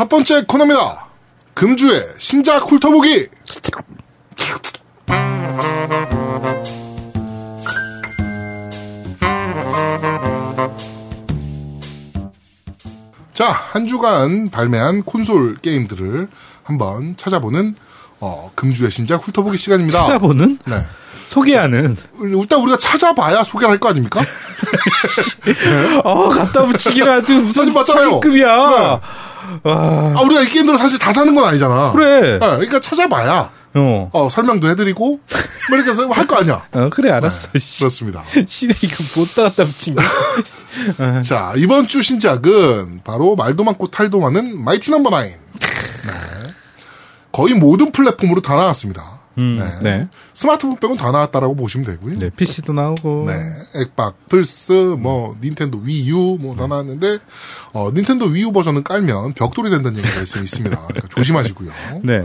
[0.00, 1.08] 첫 번째 코너입니다.
[1.52, 3.28] 금주의 신작 훑어보기.
[13.34, 16.28] 자, 한 주간 발매한 콘솔 게임들을
[16.62, 17.74] 한번 찾아보는
[18.20, 20.00] 어, 금주의 신작 훑어보기 시간입니다.
[20.00, 20.60] 찾아보는?
[20.64, 20.76] 네.
[21.30, 21.96] 소개하는?
[22.42, 24.20] 일단 우리가 찾아봐야 소개를 할 거 아닙니까?
[26.04, 28.04] 어, 갖다 붙이기라 도 무슨 봤잖아요.
[28.10, 28.48] 사기급이야.
[28.48, 29.00] 와,
[29.64, 31.92] 아, 우리가 이 게임들을 사실 다 사는 건 아니잖아.
[31.92, 32.32] 그래.
[32.32, 34.10] 네, 그러니까 찾아봐야 어.
[34.12, 35.04] 어, 설명도 해드리고
[35.68, 36.64] 뭐 이렇게 해서 할 거 아니야.
[36.72, 37.48] 어, 그래, 알았어.
[37.56, 37.78] 씨.
[37.78, 38.24] 그렇습니다.
[38.48, 40.02] 시대 이거 못다 갖다 붙인 거.
[41.22, 45.30] 자, 이번 주 신작은 바로 말도 많고 탈도 많은 마이티 넘버 나인.
[45.60, 46.12] 네.
[47.32, 49.19] 거의 모든 플랫폼으로 다 나왔습니다.
[49.38, 49.98] 음, 네.
[49.98, 50.08] 네.
[50.34, 52.18] 스마트폰 빼곤 다 나왔다라고 보시면 되고요.
[52.18, 53.26] 네, PC도 나오고.
[53.28, 53.34] 네,
[53.76, 57.18] 액박, 플스, 뭐 닌텐도 위유 뭐 다 나왔는데
[57.72, 60.76] 어, 닌텐도 Wii U 버전은 깔면 벽돌이 된다는 얘기가 있- 있습니다.
[60.86, 61.70] 그러니까 조심하시고요.
[62.02, 62.20] 네.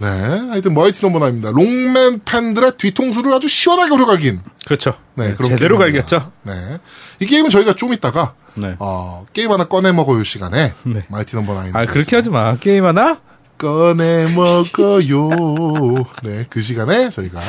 [0.00, 1.50] 네, 하여튼 Mighty Number Nine입니다.
[1.50, 4.40] 록맨 팬들의 뒤통수를 아주 시원하게 후려갈긴.
[4.66, 4.94] 그렇죠.
[5.14, 6.06] 네, 그런 제대로 게임입니다.
[6.18, 6.32] 갈겼죠.
[6.44, 6.78] 네,
[7.20, 8.74] 이 게임은 저희가 좀 이따가 네.
[8.78, 11.04] 어, 게임 하나 꺼내 먹어요 시간에 네.
[11.08, 11.76] Mighty Number Nine.
[11.76, 12.56] 아, 그렇게 하지 마.
[12.56, 13.20] 게임 하나?
[13.58, 16.04] 꺼내 먹어요.
[16.22, 17.40] 네, 그 시간에 저희가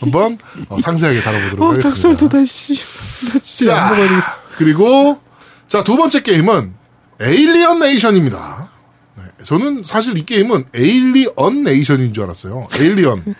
[0.00, 1.90] 한번 어, 상세하게 다뤄보도록 어, 하겠습니다.
[1.90, 2.74] 닭살도 다시.
[3.32, 4.26] 나 진짜 자, 안 먹어야 되겠어.
[4.56, 5.20] 그리고
[5.66, 6.74] 자 두 번째 게임은
[7.20, 8.68] Alien Nation입니다.
[9.16, 12.68] 네, 저는 사실 이 게임은 Alien Nation인 줄 알았어요.
[12.78, 13.34] Alien.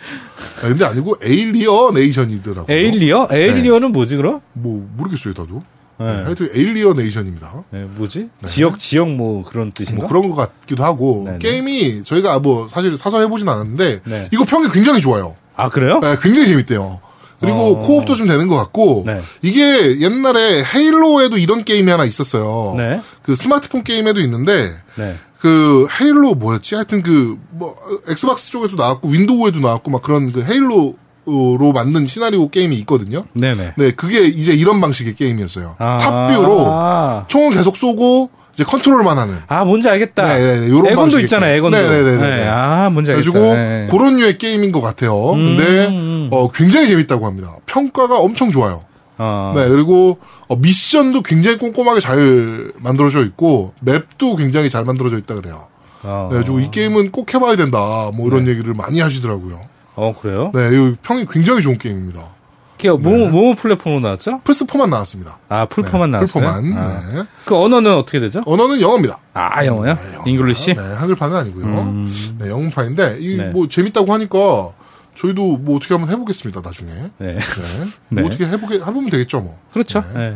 [0.57, 2.75] 아, 근데 아니고 에일리어 네이션이더라고요.
[2.75, 3.29] 에일리어?
[3.31, 4.41] 에일리어는 뭐지, 그럼?
[4.53, 5.63] 뭐 모르겠어요, 나도.
[5.99, 6.05] 네.
[6.05, 7.63] 네, 하여튼 에일리어 네이션입니다.
[7.71, 8.29] 네, 뭐지?
[8.45, 10.01] 지역, 지역 뭐 그런 뜻인가?
[10.01, 11.39] 뭐 그런 것 같기도 하고 네네.
[11.39, 14.29] 게임이 저희가 뭐 사실 사서 해보진 않았는데 네.
[14.31, 15.35] 이거 평이 굉장히 좋아요.
[15.55, 15.99] 아, 그래요?
[15.99, 17.01] 네, 굉장히 재밌대요.
[17.39, 17.79] 그리고 어.
[17.79, 19.21] Co-op도 좀 되는 것 같고 네.
[19.41, 22.75] 이게 옛날에 Halo에도 이런 게임이 하나 있었어요.
[22.77, 23.01] 네.
[23.21, 25.15] 그 스마트폰 게임에도 있는데 네.
[25.39, 26.75] 그 Halo 뭐였지?
[26.75, 27.75] 하여튼 그 뭐
[28.07, 33.25] Xbox 쪽에도 나왔고 윈도우에도 나왔고 막 그런 그 Halo로 만든 시나리오 게임이 있거든요.
[33.33, 33.73] 네네.
[33.77, 35.75] 네, 그게 이제 이런 방식의 게임이었어요.
[35.79, 35.97] 아.
[35.97, 39.35] Top view로 총을 계속 쏘고 이제 컨트롤만 하는.
[39.47, 40.23] 아, 뭔지 알겠다.
[40.23, 41.55] 네, 네, 네, 요런 에건도 있잖아요.
[41.55, 41.77] 에건도.
[41.77, 42.35] 네네네네.
[42.35, 43.31] 네, 아, 뭔지 알겠다.
[43.31, 43.87] 그래가지고 네.
[43.89, 45.17] 그런 류의 게임인 것 같아요.
[45.31, 46.29] 근데 음.
[46.31, 47.55] 어, 굉장히 재밌다고 합니다.
[47.65, 48.83] 평가가 엄청 좋아요.
[49.17, 49.53] 어.
[49.55, 50.17] 네, 그리고
[50.47, 55.67] 어, 미션도 굉장히 꼼꼼하게 잘 만들어져 있고 맵도 굉장히 잘 만들어져 있다 그래요.
[56.03, 56.27] 어.
[56.29, 57.77] 네, 그래가지고 이 게임은 꼭 해봐야 된다.
[58.13, 59.61] 뭐 이런 얘기를 많이 하시더라고요.
[59.99, 60.51] 어, 그래요?
[60.53, 62.39] 네, 이 평이 굉장히 좋은 게임입니다.
[62.79, 64.39] 그게 뭐, 뭐 플랫폼으로 나왔죠?
[64.45, 65.37] 플스4만 나왔습니다.
[65.49, 66.43] 아, 플포만 네, 나왔어요?
[66.45, 66.77] 플포만.
[66.77, 67.13] 아.
[67.13, 67.23] 네.
[67.43, 68.41] 그 언어는 어떻게 되죠?
[68.45, 69.19] 언어는 영어입니다.
[69.33, 69.97] 아, 영어요?
[70.25, 70.75] English?
[70.75, 72.05] 네, 한글판은 아니고요.
[72.37, 73.49] 네, 영문판인데 이 네.
[73.49, 74.69] 뭐 재밌다고 하니까
[75.17, 76.61] 저희도 뭐 어떻게 한번 해보겠습니다.
[76.61, 76.89] 나중에.
[77.17, 77.35] 네.
[77.35, 77.37] 네.
[78.09, 78.21] 네.
[78.21, 79.59] 뭐 어떻게 해보게 해보면 되겠죠, 뭐.
[79.73, 80.01] 그렇죠.
[80.13, 80.33] 네.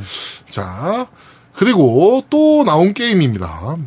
[0.49, 1.07] 자,
[1.55, 3.77] 그리고 또 나온 게임입니다.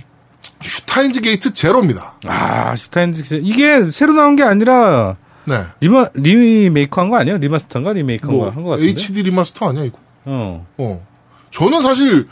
[0.62, 2.14] Steins Gate Zero입니다.
[2.24, 5.16] 아, Steins 이게 새로 나온 게 아니라
[5.46, 5.62] 네.
[5.80, 7.38] 리마 리메이크 한 거 아니에요?
[7.38, 8.90] remaster인가 리메이크 뭐 한거 같은데.
[8.90, 9.98] HD remaster 아니야 이거?
[10.24, 10.66] 어.
[10.78, 11.06] 어.
[11.52, 12.26] 저는 사실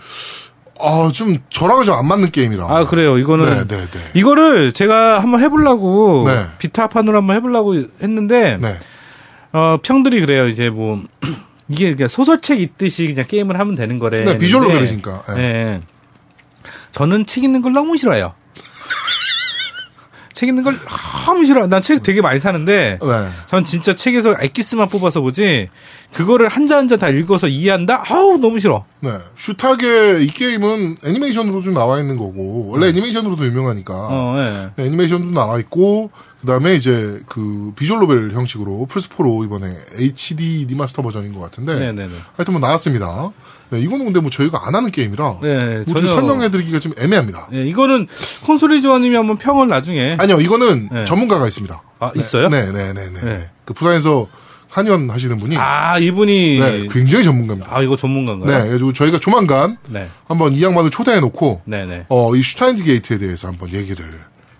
[0.80, 2.64] 아, 좀 저랑은 좀 안 맞는 게임이라.
[2.68, 3.16] 아, 그래요.
[3.18, 4.00] 이거는 네, 네, 네.
[4.14, 6.44] 이거를 제가 한번 해보려고 네.
[6.58, 8.74] Vita판으로 한번 해보려고 했는데 네.
[9.52, 10.48] 어, 평들이 그래요.
[10.48, 11.00] 이제 뭐
[11.68, 14.24] 이게 그냥 소설책 읽듯이 그냥 게임을 하면 되는 거래.
[14.24, 15.34] 네, 비주얼 했는데, 노벨이니까.
[15.36, 15.52] 네.
[15.52, 15.80] 네.
[16.90, 18.34] 저는 책 읽는 걸 너무 싫어해요.
[20.34, 20.74] 책 읽는 걸
[21.26, 21.66] 너무 싫어.
[21.66, 23.28] 난 책 되게 많이 사는데 네.
[23.46, 25.68] 전 진짜 책에서 엑기스만 뽑아서 보지
[26.12, 28.04] 그거를 한자 한자 다 읽어서 이해한다?
[28.08, 28.84] 아우 너무 싫어.
[29.00, 29.10] 네.
[29.36, 34.70] 슈타게 이 게임은 애니메이션으로 좀 나와 있는 거고 원래 애니메이션으로도 유명하니까 어, 네.
[34.76, 41.32] 네, 애니메이션도 나와 있고 그다음에 이제 그 visual novel 형식으로 플스4로 이번에 HD remaster 버전인
[41.32, 42.12] 것 같은데 네네네.
[42.36, 43.30] 하여튼 뭐 나왔습니다.
[43.74, 47.48] 네, 이거는 근데 뭐 저희가 안 하는 게임이라 네, 뭐 전혀- 설명해드리기가 좀 애매합니다.
[47.50, 48.06] 네, 이거는
[48.44, 51.04] 콘솔이 조아님이 한번 평을 나중에 아니요, 이거는 네.
[51.04, 51.82] 전문가가 있습니다.
[52.00, 52.48] 아, 있어요?
[52.48, 53.20] 네, 네, 네, 네.
[53.20, 53.50] 네.
[53.64, 54.26] 그 부산에서
[54.68, 57.70] 한의원 하시는 분이 아 이분이 네, 굉장히 전문가입니다.
[57.76, 58.50] 아 이거 전문가인가요?
[58.50, 60.08] 네, 그래가지고 저희가 조만간 네.
[60.26, 62.06] 한번 이 양반을 초대해 놓고 네네.
[62.08, 64.04] 어, 이 슈타인즈 게이트에 대해서 한번 얘기를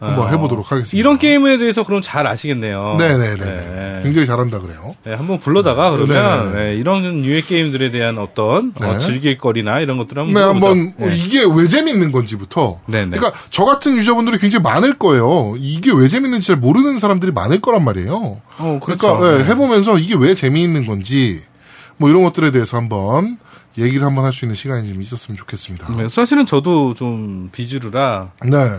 [0.04, 0.96] 한번 어, 해보도록 하겠습니다.
[0.98, 2.96] 이런 게임에 대해서 그럼 잘 아시겠네요.
[2.98, 3.36] 네네네.
[3.36, 4.00] 네.
[4.04, 4.94] 굉장히 잘한다 그래요.
[5.04, 6.64] 네, 한번 불러다가 그러면 네네네.
[6.64, 8.98] 네, 이런 유해 게임들에 대한 어떤 어, 네.
[8.98, 10.46] 즐길 거리나 이런 것들을 한번 네.
[10.46, 11.16] 한번 어, 네.
[11.16, 12.80] 이게 왜 재밌는 건지부터.
[12.86, 13.16] 네네.
[13.16, 15.54] 그러니까 저 같은 유저분들이 굉장히 많을 거예요.
[15.58, 18.14] 이게 왜 재밌는지 잘 모르는 사람들이 많을 거란 말이에요.
[18.58, 19.40] 어, 그러니까 그렇죠.
[19.40, 21.42] 예, 해보면서 이게 왜 재미있는 건지
[21.96, 23.38] 뭐 이런 것들에 대해서 한번
[23.76, 25.96] 얘기를 한번 할 수 있는 시간이 좀 있었으면 좋겠습니다.
[25.96, 28.70] 네, 사실은 저도 좀 비주류라 네.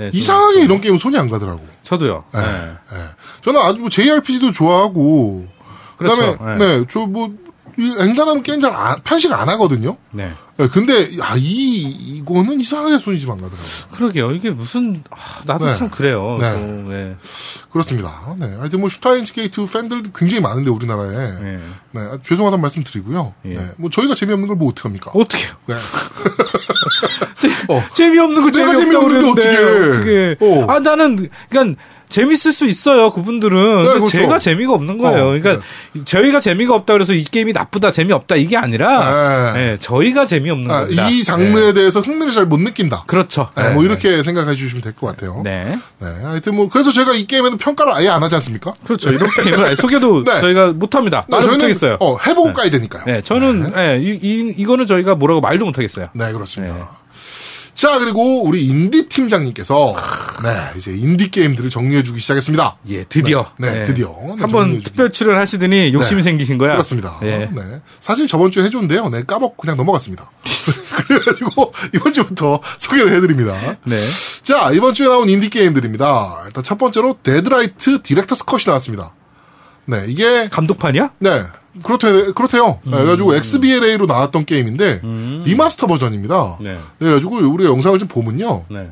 [0.00, 1.60] 네, 좀- 이상하게 이런 게임은 손이 안 가더라고.
[1.82, 2.24] 저도요.
[2.32, 2.40] 네.
[2.40, 2.74] 네.
[2.94, 2.96] 예.
[3.44, 5.46] 저는 아주 뭐 JRPG도 좋아하고
[5.96, 6.38] 그렇죠.
[6.38, 7.32] 그다음에 네, 저뭐이
[8.00, 9.96] 앵간하면 게임 잘 안- 편식 안 하거든요.
[10.12, 10.32] 네.
[10.58, 13.70] 예, 근데 아, 이 이거는 이상하게 손이 좀 안 가더라고요.
[13.92, 14.32] 그러게요.
[14.32, 15.16] 이게 무슨 아,
[15.46, 15.74] 나도 네.
[15.76, 16.38] 참 그래요.
[16.40, 16.52] 네.
[16.52, 16.58] 또,
[16.90, 17.16] 네.
[17.72, 18.34] 그렇습니다.
[18.38, 18.52] 네.
[18.58, 21.08] 하여튼 뭐 Steins Gate 팬들도 굉장히 많은데 우리나라에
[21.40, 21.60] 네.
[21.92, 22.00] 네.
[22.00, 23.32] 아, 죄송하다는 말씀 드리고요.
[23.44, 23.54] 예.
[23.54, 23.64] 네.
[23.76, 25.12] 뭐 저희가 재미없는 걸 뭐 어떡합니까?
[25.14, 25.52] 어떻게요?
[25.66, 25.74] 네.
[27.68, 27.82] 어.
[27.94, 29.90] 재미없는 거 내가 재미없는데 그러는데 어떡해.
[29.90, 30.36] 어떻게?
[30.44, 30.66] 어.
[30.70, 31.80] 아 나는 그러니까
[32.10, 33.10] 재밌을 수 있어요.
[33.12, 33.56] 그분들은.
[33.58, 34.08] 그러니까 그렇죠.
[34.10, 35.28] 제가 재미가 없는 거예요.
[35.28, 35.64] 어, 그러니까
[36.04, 39.70] 저희가 재미가 없다 그래서 이 게임이 나쁘다 재미 없다 이게 아니라 네.
[39.70, 41.08] 네, 저희가 재미 없는 아, 겁니다.
[41.08, 41.72] 이 장르에 네.
[41.72, 43.04] 대해서 흥미를 잘 못 느낀다.
[43.06, 43.50] 그렇죠.
[43.56, 45.40] 네, 뭐 이렇게 생각해 주시면 될 것 같아요.
[45.44, 45.78] 네.
[46.00, 46.06] 네.
[46.24, 48.74] 하여튼 뭐 그래서 제가 이 게임에는 평가를 아예 안 하지 않습니까?
[48.84, 49.10] 그렇죠.
[49.10, 50.40] 이런 게임을 아예 소개도 네.
[50.40, 51.24] 저희가 못 합니다.
[51.28, 51.96] 네, 말을 못하겠어요.
[52.00, 53.04] 어, 해보고 까야 되니까요.
[53.06, 56.08] 네, 저는 예, 이, 이 이거는 저희가 뭐라고 말도 못 하겠어요.
[56.14, 56.90] 네, 그렇습니다.
[57.80, 59.96] 자, 그리고 우리 인디 팀장님께서
[60.42, 62.76] 네, 이제 인디 게임들을 정리해 주기 시작했습니다.
[62.88, 63.52] 예, 드디어.
[63.56, 64.14] 네, 네, 드디어.
[64.20, 64.82] 네, 한번.
[64.82, 66.24] 특별 출연하시더니 욕심이 네.
[66.24, 66.72] 생기신 거야.
[66.72, 67.18] 그렇습니다.
[67.22, 67.48] 예.
[67.50, 67.80] 네.
[67.98, 69.08] 사실 저번 주에 해 줬는데요.
[69.08, 70.30] 네, 까먹고 그냥 넘어갔습니다.
[71.08, 73.56] 그래 가지고 이번 주부터 소개를 해 드립니다.
[73.84, 73.98] 네.
[74.42, 76.42] 자, 이번 주에 나온 인디 게임들입니다.
[76.48, 79.14] 일단 첫 번째로 Deadlight Director's Cut이 나왔습니다.
[79.86, 81.12] 네, 이게 감독판이야?
[81.20, 81.44] 네.
[81.84, 82.80] 그렇대, 그렇대요.
[82.86, 82.90] 음.
[82.90, 85.00] 네, 그래가지고 XBLA로 나왔던 게임인데,
[85.44, 86.58] remaster 버전입니다.
[86.60, 86.78] 네.
[86.98, 88.64] 그래가지고 우리가 영상을 좀 보면요.
[88.70, 88.90] 네.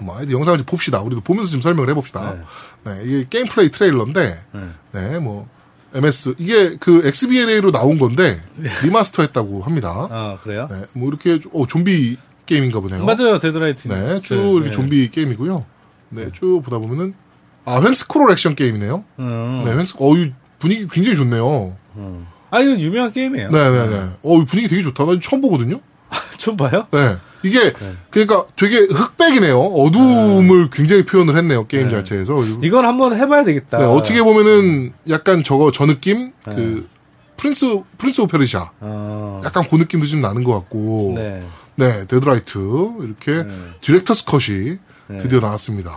[0.00, 1.00] 뭐, 하여튼 영상을 좀 봅시다.
[1.02, 2.36] 우리도 보면서 좀 설명을 해봅시다.
[2.84, 2.92] 네.
[3.04, 4.60] 이게 gameplay 트레일러인데, 네.
[4.92, 5.46] 네, 뭐,
[5.94, 8.38] MS, 이게 그 XBLA로 나온 건데,
[8.84, 10.08] remaster 했다고 합니다.
[10.10, 10.68] 아, 그래요?
[10.70, 12.16] 네, 뭐 이렇게, 좀- 어, 좀비
[12.46, 13.04] 게임인가 보네요.
[13.04, 13.38] 맞아요.
[13.38, 13.88] Deadlight.
[13.88, 15.64] 네, 쭉 이렇게 좀비 게임이고요.
[16.10, 17.14] 네, 쭉 보다 보면은,
[17.64, 19.04] 아, 횡스크롤 액션 게임이네요.
[19.18, 19.62] 음.
[19.64, 21.76] 네, 횡스, 어, 이 분위기 굉장히 좋네요.
[22.50, 23.50] 아, 이거 유명한 게임이에요.
[23.50, 23.96] 네네네.
[24.22, 25.04] 어, 이 분위기 되게 좋다.
[25.04, 25.80] 나 처음 보거든요?
[26.38, 26.86] 좀 봐요?
[26.92, 27.16] 네.
[27.44, 27.72] 이게,
[28.10, 29.58] 그러니까 되게 흑백이네요.
[29.58, 31.66] 어두움을 굉장히 표현을 했네요.
[31.66, 32.40] 게임 자체에서.
[32.62, 33.78] 이건 한번 해봐야 되겠다.
[33.78, 36.32] 네, 어떻게 보면은 약간 저거, 저 느낌?
[36.44, 36.88] 그,
[37.36, 38.72] Prince, Prince of Persia.
[38.80, 39.40] 어.
[39.44, 41.12] 약간 그 느낌도 좀 나는 것 같고.
[41.16, 41.42] 네.
[41.76, 42.04] 네.
[42.06, 42.58] Deadlight.
[43.02, 43.44] 이렇게
[43.80, 44.78] Director's Cut이
[45.20, 45.92] 드디어 나왔습니다.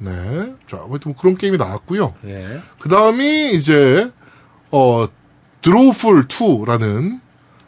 [0.00, 0.54] 네.
[0.66, 2.14] 자, 뭐 그런 게임이 나왔고요.
[2.22, 2.60] 네.
[2.78, 4.10] 그 다음이 이제,
[4.70, 5.06] 어,
[5.60, 7.20] Drawful 2라는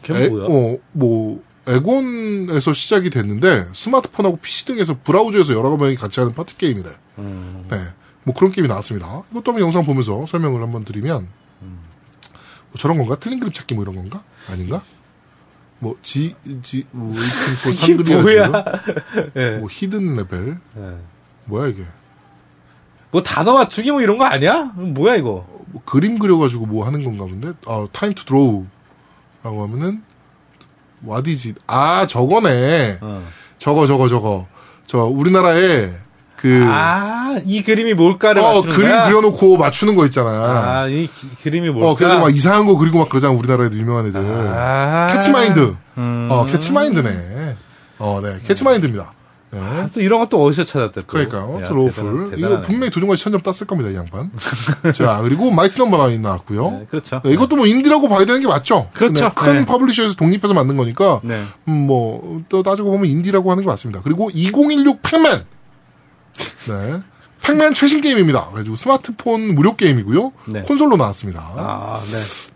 [0.03, 0.47] 그게 뭐야?
[0.49, 6.91] 어, 뭐, 에곤에서 시작이 됐는데, 스마트폰하고 PC 등에서 브라우저에서 여러 명이 같이 하는 파티 게임이래.
[7.19, 7.67] 음.
[7.71, 7.79] 네.
[8.25, 9.23] 뭐 그런 게임이 나왔습니다.
[9.31, 11.29] 이것도 한번 영상 보면서 설명을 한번 드리면,
[11.61, 13.17] 뭐 저런 건가?
[13.21, 14.25] 틀린 그림 찾기 뭐 이런 건가?
[14.49, 14.83] 아닌가?
[15.79, 17.13] 뭐, 지, 지, 뭐,
[17.67, 18.49] 이게 산드리아 뭐야?
[19.35, 19.59] 네.
[19.59, 20.59] 뭐, 히든 레벨?
[20.75, 20.97] 네.
[21.45, 21.85] 뭐야, 이게?
[23.13, 24.73] 뭐 단어 맞추기 뭐 이런 거 아니야?
[24.75, 25.47] 뭐야 이거?
[25.67, 27.53] 뭐 그림 그려가지고 뭐 하는 건가 본데?
[27.67, 28.65] 아, 타임 투 드로우.
[29.45, 30.03] 라고 하면은,
[31.05, 31.55] 와디지.
[31.67, 32.99] 아, 저거네.
[33.01, 33.23] 어.
[33.59, 34.47] 저거, 저거, 저거.
[34.87, 35.91] 저, 우리나라에,
[36.37, 39.07] 그, 아, 이 그림이 뭘까를 어, 맞추는 그림 거야?
[39.09, 40.29] 그려놓고 맞추는 거 있잖아.
[40.83, 41.91] 아, 이 기- 그림이 뭘까?
[41.91, 44.21] 어, 그래서 막 이상한 거 그리고 막 그러잖아, 우리나라에도 유명한 애들.
[44.21, 45.09] 아.
[45.13, 45.77] 캐치마인드.
[45.99, 46.29] 음.
[46.31, 47.57] 어, 캐치마인드네.
[47.99, 48.39] 어, 네.
[48.47, 49.13] 캐치마인드입니다.
[49.53, 49.61] 네.
[49.61, 51.07] 아, 또 이런 것도 어디서 찾았대 또.
[51.07, 51.59] 그러니까요.
[51.61, 51.65] 야.
[52.31, 52.61] 대단하- 이거.
[52.63, 54.31] 분명히 도전까지 천점 땄을 겁니다, 이 양반.
[54.95, 56.71] 자, 그리고 마이티 넘버 나인 나왔고요.
[56.71, 57.21] 네, 그렇죠.
[57.23, 58.89] 네, 이것도 뭐 인디라고 봐야 되는 게 맞죠?
[58.95, 59.27] 그렇죠.
[59.27, 59.65] 네, 큰 네.
[59.67, 61.45] 퍼블리셔에서 독립해서 만든 거니까, 네.
[61.69, 64.01] 음, 뭐, 또 따지고 보면 인디라고 하는 게 맞습니다.
[64.03, 65.45] 그리고 2016 팩맨!
[66.69, 67.01] 네.
[67.43, 68.47] 팩맨 최신 게임입니다.
[68.53, 70.33] 그래가지고 스마트폰 무료 게임이고요.
[70.47, 70.63] 네.
[70.63, 71.41] 콘솔로 나왔습니다.
[71.57, 72.01] 아,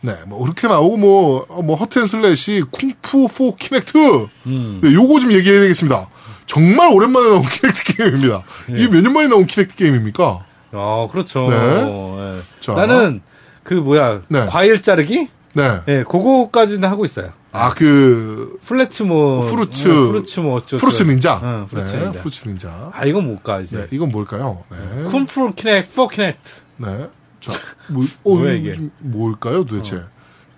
[0.00, 0.12] 네.
[0.12, 4.26] 네, 뭐, 그렇게 나오고, 뭐, 어, 뭐, 핵앤슬래시, 쿵푸 4 키넥트.
[4.46, 4.80] 음.
[4.82, 6.08] 네, 요거 좀 얘기해야 되겠습니다.
[6.46, 8.42] 정말 오랜만에 나온 키넥트 게임입니다.
[8.68, 10.44] 이게 몇 년 만에 나온 키넥트 게임입니까?
[10.72, 11.48] 어, 그렇죠.
[11.48, 11.56] 네.
[11.56, 12.40] 네.
[12.60, 12.72] 자.
[12.74, 13.20] 나는
[13.62, 14.46] 그 뭐야 네.
[14.46, 15.28] 과일 자르기?
[15.54, 15.80] 네.
[15.88, 17.32] 예, 그거까지는 하고 있어요.
[17.52, 19.88] 아, 그, 플래츠 뭐 fruits.
[19.88, 21.40] 어, fruits 뭐 어쩌고 fruits 닌자.
[21.42, 22.18] 응, fruits 네, 닌자.
[22.20, 22.90] fruits 닌자.
[22.92, 23.78] 아 이건 뭘까 이제?
[23.78, 24.62] 네, 이건 뭘까요?
[24.70, 25.04] 네.
[25.10, 26.36] 쿵푸 포 키넥, for 키넥.
[26.76, 27.08] 네.
[27.40, 27.52] 자,
[27.88, 28.74] 뭐, 어, 뭐야, 이게?
[28.74, 30.02] 좀 뭘까요, 도대체?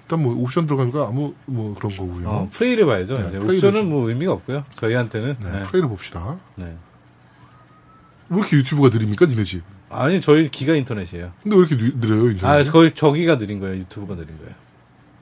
[0.09, 2.27] 일단 뭐, 옵션 들어가니까 아무, 뭐, 그런 거고요.
[2.27, 3.19] 어, 플레이를 봐야죠.
[3.19, 3.91] 네, 이제 플레이를 옵션은 좀.
[3.91, 4.65] 뭐 의미가 없고요.
[4.77, 5.37] 저희한테는.
[5.39, 5.63] 네, 네.
[5.65, 6.39] 플레이를 봅시다.
[6.55, 6.75] 네.
[8.31, 9.63] 왜 이렇게 유튜브가 느립니까, 니네 집?
[9.91, 11.33] 아니 저희 기가 인터넷이에요.
[11.43, 12.69] 근데 왜 이렇게 느, 느려요, 인터넷?
[12.69, 13.77] 아 거의 저기가 느린 거예요.
[13.77, 14.55] 유튜브가 느린 거예요.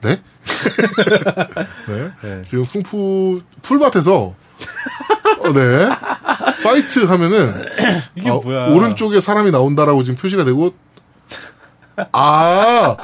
[0.01, 0.21] 네?
[1.87, 2.11] 네.
[2.21, 2.41] 네.
[2.45, 4.35] 지금 풍푸, 풀밭에서,
[5.39, 5.89] 어, 네.
[6.63, 7.53] fight 하면은,
[8.15, 8.67] 이게 어, 뭐야?
[8.67, 10.73] 오른쪽에 사람이 나온다라고 지금 표시가 되고,
[12.11, 12.95] 아,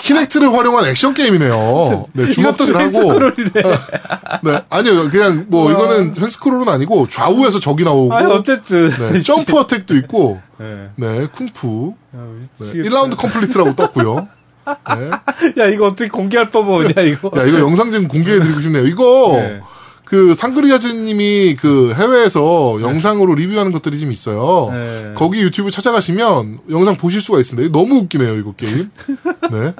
[0.00, 2.06] 키넥트를 활용한 액션 게임이네요.
[2.12, 2.80] 네, 주먹질하고.
[2.80, 3.50] 횡스크롤이네.
[4.42, 5.72] 네, 아니요, 그냥 뭐 우와.
[5.72, 8.90] 이거는 횡스크롤은 아니고 좌우에서 적이 나오고, 아니 어쨌든.
[9.12, 10.88] 네, 점프 어택도 있고, 네.
[10.96, 12.88] 네, 쿵푸, 아, 네, 미치겠다.
[12.88, 14.28] 1라운드 complete라고 떴고요.
[14.64, 15.10] 네.
[15.62, 17.30] 야 이거 어떻게 공개할 법은 없냐 이거.
[17.36, 18.86] 야, 이거 영상 좀 공개해드리고 싶네요.
[18.86, 19.60] 이거, 네.
[20.12, 24.68] 그 상그리아즈님이 그 해외에서 영상으로 리뷰하는 것들이 좀 있어요.
[24.70, 25.12] 네.
[25.14, 27.72] 거기 유튜브 찾아가시면 영상 보실 수가 있습니다.
[27.72, 28.90] 너무 웃기네요, 이거 게임.
[29.50, 29.72] 네.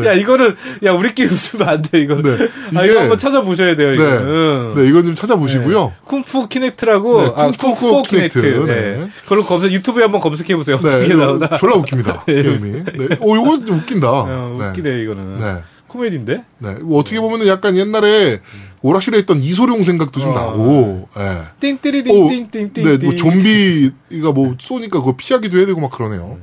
[0.06, 2.22] 야 이거는 야 우리끼리 웃으면 안 돼 이거는.
[2.38, 2.48] 네.
[2.80, 3.90] 아 이거 한번 찾아보셔야 돼요.
[3.90, 3.94] 네.
[3.96, 4.74] 이거는.
[4.76, 5.92] 네, 이건 좀 찾아보시고요.
[6.06, 8.40] 쿵푸 키넥트라고 네, 아, 쿵푸 키넥트.
[8.40, 8.66] 키넥트.
[8.66, 8.74] 네.
[8.96, 9.08] 네.
[9.24, 10.78] 그걸로 검색 유튜브에 한번 검색해 보세요.
[10.80, 11.54] 네, 어떻게 나오나.
[11.58, 12.24] 졸라 웃깁니다.
[12.26, 12.70] 게임이.
[12.96, 13.08] 네.
[13.20, 14.08] 오, 이거 좀 웃긴다.
[14.10, 14.68] 어, 네.
[14.68, 15.38] 웃기네 이거는.
[15.38, 15.54] 네.
[15.90, 16.44] 코미디인데?
[16.58, 16.74] 네.
[16.82, 18.40] 뭐 어떻게 보면은 약간 옛날에
[18.82, 20.34] 오락실에 있던 이소룡 생각도 좀 어.
[20.34, 21.42] 나고, 예.
[21.58, 22.84] 띵띠리 오, 띵띵띵띵.
[22.84, 26.38] 네, 뭐 좀비가 뭐 쏘니까 그거 피하기도 해야 되고 막 그러네요.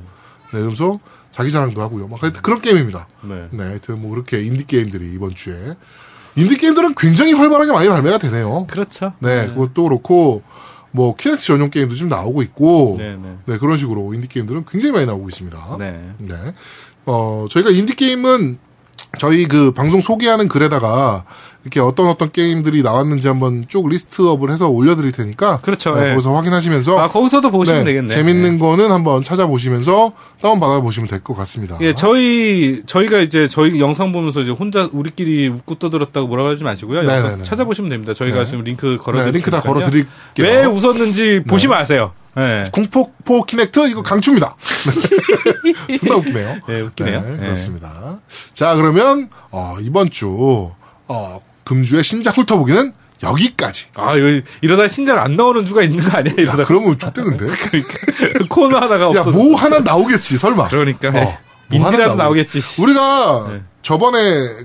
[0.52, 1.00] 네, 그러면서
[1.32, 2.08] 자기 자랑도 하고요.
[2.08, 3.08] 막 하여튼 그런 게임입니다.
[3.24, 3.48] 네.
[3.50, 5.74] 네, 하여튼 뭐 그렇게 인디 게임들이 이번 주에
[6.36, 8.66] 인디 게임들은 굉장히 활발하게 많이 발매가 되네요.
[8.68, 9.14] 그렇죠.
[9.20, 10.42] 네, 그것도 그렇고
[10.90, 13.36] 뭐 키넥트 전용 게임도 좀 나오고 있고, 네, 네.
[13.46, 15.76] 네, 그런 식으로 인디 게임들은 굉장히 많이 나오고 있습니다.
[15.78, 16.12] 네.
[16.18, 16.34] 네.
[17.06, 18.58] 어, 저희가 인디 게임은
[19.16, 21.24] 저희 그 방송 소개하는 글에다가
[21.64, 25.58] 이렇게 어떤 어떤 게임들이 나왔는지 한번 쭉 list up을 해서 올려드릴 테니까.
[25.58, 26.10] 그렇죠, 네, 예.
[26.10, 26.98] 거기서 확인하시면서.
[26.98, 28.08] 아 거기서도 보시면 네, 되겠네.
[28.08, 31.76] 재밌는 거는 한번 찾아보시면서 다운 받아 보시면 될 것 같습니다.
[31.80, 37.02] 예, 저희 저희가 이제 저희 영상 보면서 이제 혼자 우리끼리 웃고 떠들었다고 뭐라고 하지 마시고요.
[37.02, 37.42] 네, 네, 네.
[37.42, 38.14] 찾아보시면 됩니다.
[38.14, 38.46] 저희가 네.
[38.46, 39.32] 지금 링크 걸어 네, 드릴게요.
[39.32, 40.08] 링크 다 걸어드릴게요.
[40.38, 42.12] 왜 웃었는지 보시면 아세요.
[42.46, 42.70] 네.
[42.72, 44.56] 궁폭포 키넥트 이거 강추입니다.
[46.00, 46.58] 존나 웃기네요.
[46.68, 47.20] 네, 웃기네요.
[47.22, 47.36] 네, 네.
[47.38, 48.18] 그렇습니다.
[48.52, 50.70] 자, 그러면 어, 이번 주
[51.08, 52.92] 어, 금주의 신작 훑어보기는
[53.22, 53.86] 여기까지.
[53.94, 56.34] 아, 이거 이러다 신작 안 나오는 주가 있는 거 아니야?
[56.38, 57.46] 이러다 그러면 족대는데?
[57.50, 59.30] 그러니까 코너 하나가 야, 없어.
[59.32, 60.68] 뭐 하나 나오겠지, 설마.
[60.68, 61.20] 그러니까 어, 예.
[61.76, 62.58] 뭐 인디라도 나오겠지.
[62.58, 62.82] 나오겠지.
[62.82, 63.62] 우리가 네.
[63.82, 64.18] 저번에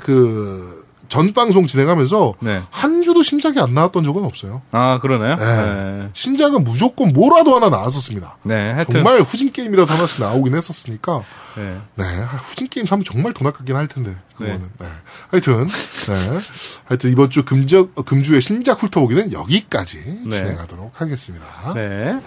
[0.03, 0.72] 그
[1.13, 2.63] 전 방송 진행하면서 네.
[2.71, 4.63] 한 주도 신작이 안 나왔던 적은 없어요.
[4.71, 5.35] 아, 그러나요?
[5.35, 5.45] 네.
[5.45, 6.09] 네.
[6.13, 8.37] 신작은 무조건 뭐라도 하나 나왔었습니다.
[8.41, 11.23] 네, 하여튼 정말 후진 게임이라도 하나씩 나오긴 했었으니까
[11.55, 11.77] 네.
[11.93, 12.05] 네
[12.45, 14.87] 후진 게임 사면 정말 돈 아깝긴 할 텐데 그거는 네.
[15.29, 16.39] 하여튼 네
[16.85, 20.35] 하여튼 이번 주 금주 금주의 신작 훑어보기는 여기까지 네.
[20.35, 21.45] 진행하도록 하겠습니다.
[21.75, 22.19] 네.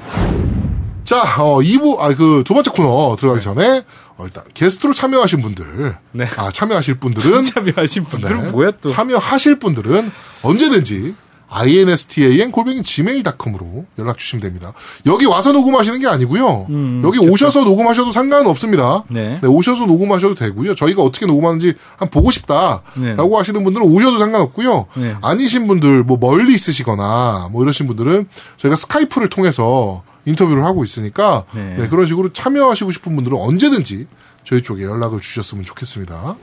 [1.07, 3.85] 자, 어, 2부, 아, 그, 두 번째 코너 들어가기 전에,
[4.17, 6.27] 어, 일단, 게스트로 참여하신 분들, 네.
[6.37, 8.89] 아, 참여하실 분들은, 참여하신 분들은 네, 뭐야 또?
[8.89, 10.11] 참여하실 분들은
[10.43, 11.15] 언제든지,
[11.49, 14.73] instan 골뱅이 gmail.com으로 연락 주시면 됩니다.
[15.07, 16.67] 여기 와서 녹음하시는 게 아니고요.
[17.05, 19.05] 여기 오셔서 녹음하셔도 상관은 없습니다.
[19.11, 19.39] 네.
[19.47, 20.75] 오셔서 녹음하셔도 되고요.
[20.75, 23.37] 저희가 어떻게 녹음하는지 한번 보고 싶다라고 네.
[23.37, 24.87] 하시는 분들은 오셔도 상관없고요.
[24.95, 25.15] 네.
[25.23, 31.77] 아니신 분들 뭐 멀리 있으시거나 뭐 이러신 분들은 저희가 스카이프를 통해서 인터뷰를 하고 있으니까 네.
[31.77, 34.07] 네, 그런 식으로 참여하시고 싶은 분들은 언제든지
[34.45, 36.37] 저희 쪽에 연락을 주셨으면 좋겠습니다.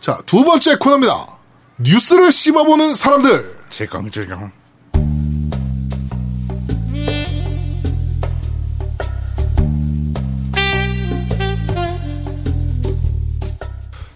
[0.00, 1.26] 자, 두 번째 코너입니다.
[1.78, 3.56] 뉴스를 씹어보는 사람들.
[3.68, 4.52] 질겅질겅.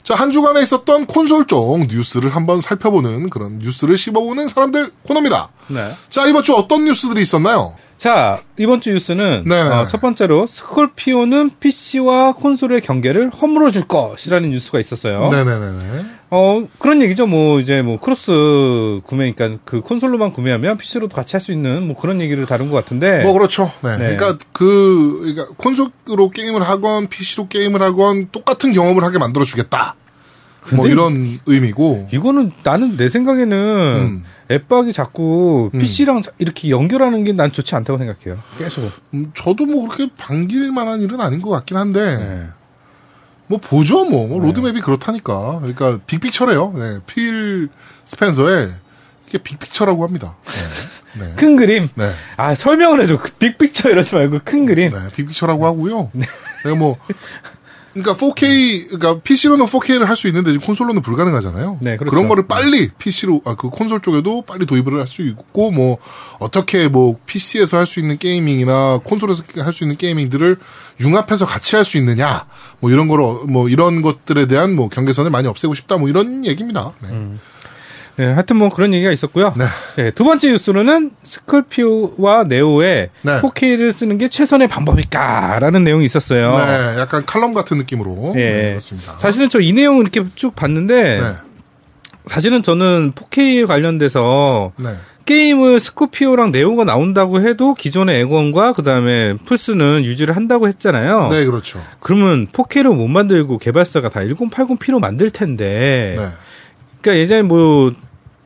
[0.03, 5.50] 자, 한 주간에 있었던 콘솔 쪽 뉴스를 한번 살펴보는 그런 뉴스를 씹어보는 사람들 코너입니다.
[5.69, 5.95] 네.
[6.09, 7.75] 자, 이번 주 어떤 뉴스들이 있었나요?
[8.00, 9.61] 자, 이번 주 뉴스는 네.
[9.61, 15.28] 어, 첫 번째로 스콜피오는 PC와 콘솔의 경계를 허물어 줄 것이라는 뉴스가 있었어요.
[15.28, 16.04] 네네네네.
[16.30, 17.26] 어, 그런 얘기죠.
[17.26, 21.95] 뭐 이제 뭐 크로스 구매 그러니까 그 콘솔로만 구매하면 PC로도 같이 할 수 있는 뭐
[21.95, 23.23] 그런 얘기를 다룬 것 같은데.
[23.23, 23.71] 뭐 그렇죠.
[23.83, 23.99] 네.
[23.99, 24.16] 네.
[24.16, 29.95] 그러니까 그 그러니까 콘솔로 게임을 하건 PC로 게임을 하건 똑같은 경험을 하게 만들어 주겠다.
[30.75, 32.09] 뭐 이런 의미고.
[32.12, 33.57] 이거는 나는 내 생각에는
[33.97, 34.25] 음.
[34.50, 35.79] 앱박이 자꾸 음.
[35.79, 38.43] PC랑 이렇게 연결하는 게 난 좋지 않다고 생각해요.
[38.59, 38.91] 계속.
[39.15, 42.17] 음, 저도 뭐 그렇게 반길 만한 일은 아닌 것 같긴 한데.
[42.17, 42.47] 네.
[43.47, 47.69] 뭐 보죠 뭐 뭐 로드맵이 그렇다니까 그러니까 빅픽처래요 네, 필
[48.05, 48.71] 스펜서의
[49.27, 50.37] 이게 빅픽처라고 합니다
[51.19, 51.33] 네, 네.
[51.35, 51.89] 큰 그림.
[51.97, 52.12] 네.
[52.37, 53.19] 아 설명을 해줘.
[53.21, 54.93] 그 빅픽처 이러지 말고 큰 그림.
[54.93, 56.12] 네, 빅픽처라고 하고요.
[56.65, 56.97] 내가 뭐
[57.93, 61.79] 그러니까 4K 그러니까 PC로는 4K를 할 수 있는데 지금 콘솔로는 불가능하잖아요.
[61.81, 62.15] 네, 그렇죠.
[62.15, 65.99] 런 거를 빨리 PC로 아 그 콘솔 쪽에도 빨리 도입을 할 수 있고 뭐
[66.39, 70.57] 어떻게 뭐 PC에서 할 수 있는 게이밍이나 콘솔에서 할 수 있는 게이밍들을
[71.01, 72.47] 융합해서 같이 할 수 있느냐
[72.81, 76.93] 뭐 이런 거로 뭐 이런 것들에 대한 뭐 경계선을 많이 없애고 싶다 뭐 이런 얘기입니다.
[77.01, 77.09] 네.
[78.17, 79.55] 네, 하여튼 뭐 그런 얘기가 있었고요.
[79.57, 79.64] 네.
[79.97, 83.40] 네, 두 번째 뉴스로는 스콜피오와 네오의 네.
[83.40, 86.59] 4K를 쓰는 게 최선의 방법일까라는 내용이 있었어요.
[86.59, 88.50] 네, 약간 칼럼 같은 느낌으로 예.
[88.50, 89.17] 네, 그렇습니다.
[89.19, 91.33] 사실은 저 이 내용을 이렇게 쭉 봤는데 네,
[92.26, 94.90] 사실은 저는 4K 관련돼서 네,
[95.26, 101.29] 게임을 스코피오랑 네오가 나온다고 해도 기존의 에건과 그다음에 플스는 유지를 한다고 했잖아요.
[101.31, 101.81] 네, 그렇죠.
[102.00, 106.17] 그러면 4K를 못 만들고 개발사가 다 1080p로 만들 텐데.
[106.19, 106.26] 네,
[107.00, 107.92] 그러니까 예전에 뭐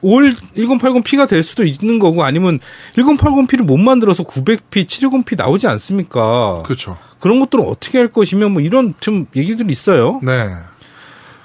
[0.05, 2.61] 올 1080p가 될 수도 있는 거고 아니면
[2.95, 6.63] 1080p를 못 만들어서 900p, 720p 나오지 않습니까?
[6.65, 6.99] 그렇죠.
[7.21, 10.21] 그런 것들을 어떻게 할 것이며 뭐 이런 좀 얘기들이 있어요.
[10.23, 10.49] 네,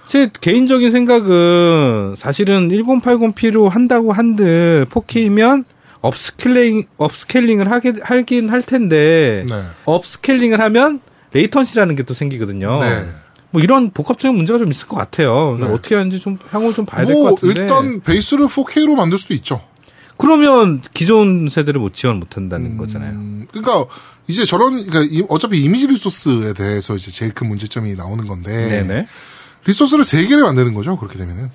[0.05, 5.63] 제 개인적인 생각은 사실은 1080p로 한다고 한들 4K면
[6.01, 9.61] upscaling upscaling을 하게 하긴 할 텐데 네.
[9.85, 10.99] upscaling을 하면
[11.33, 12.81] latency라는 게 또 생기거든요.
[12.81, 13.05] 네.
[13.51, 15.57] 뭐 이런 복합적인 문제가 좀 있을 것 같아요.
[15.59, 15.65] 네.
[15.65, 17.61] 어떻게 하는지 좀 향후 좀 봐야 될것뭐 같은데.
[17.61, 19.61] 일단 베이스를 4K로 만들 수도 있죠.
[20.17, 23.11] 그러면 기존 세대를 못 지원 못 한다는 거잖아요.
[23.11, 23.85] 음, 그러니까
[24.27, 28.51] 이제 저런 그러니까 이- 어차피 이미지 리소스에 대해서 이제 제일 큰 문제점이 나오는 건데
[28.85, 29.07] 네네.
[29.65, 30.97] 리소스를 세 개를 만드는 거죠.
[30.97, 31.49] 그렇게 되면은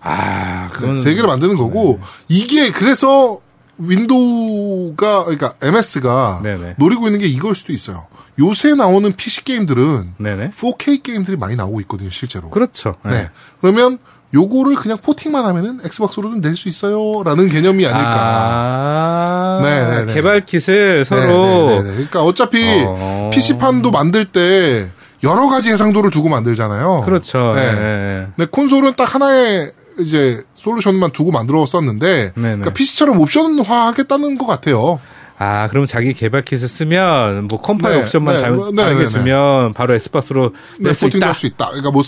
[0.00, 1.98] 아, 그건 세 개를 만드는 거고
[2.28, 3.40] 이게 그래서
[3.78, 6.74] 윈도우가 그러니까 MS가 네네.
[6.78, 8.06] 노리고 있는 게 이걸 수도 있어요.
[8.38, 10.50] 요새 나오는 PC 게임들은 네네.
[10.50, 12.50] 4K 게임들이 많이 나오고 있거든요, 실제로.
[12.50, 12.96] 그렇죠.
[13.04, 13.30] 네.
[13.60, 13.98] 그러면
[14.34, 18.14] 요거를 그냥 포팅만 하면은 엑스박스로도 낼수 있어요라는 개념이 아닐까.
[18.16, 20.14] 아, 네네네.
[20.14, 21.90] 개발 kit을 서로 네네네네.
[21.92, 23.30] 그러니까 어차피 어.
[23.32, 24.88] PC판도 만들 때
[25.22, 27.02] 여러 가지 해상도를 두고 만들잖아요.
[27.04, 27.52] 그렇죠.
[27.54, 27.72] 네.
[27.72, 28.26] 네.
[28.34, 29.70] 근데 콘솔은 딱 하나의
[30.00, 32.32] 이제 솔루션만 두고 만들었었는데 네네.
[32.34, 35.00] 그러니까 PC처럼 옵션화 하겠다는 것 같아요.
[35.44, 39.02] 아, 그럼 자기 개발 kit을 쓰면 뭐 compile 네, 옵션만 네, 잘 뭐, 네, 다르게
[39.02, 41.26] 네, 주면 바로 엑스박스로 네, 낼수 porting 있다.
[41.26, 41.66] 될수 있다.
[41.68, 42.02] 그러니까 뭐,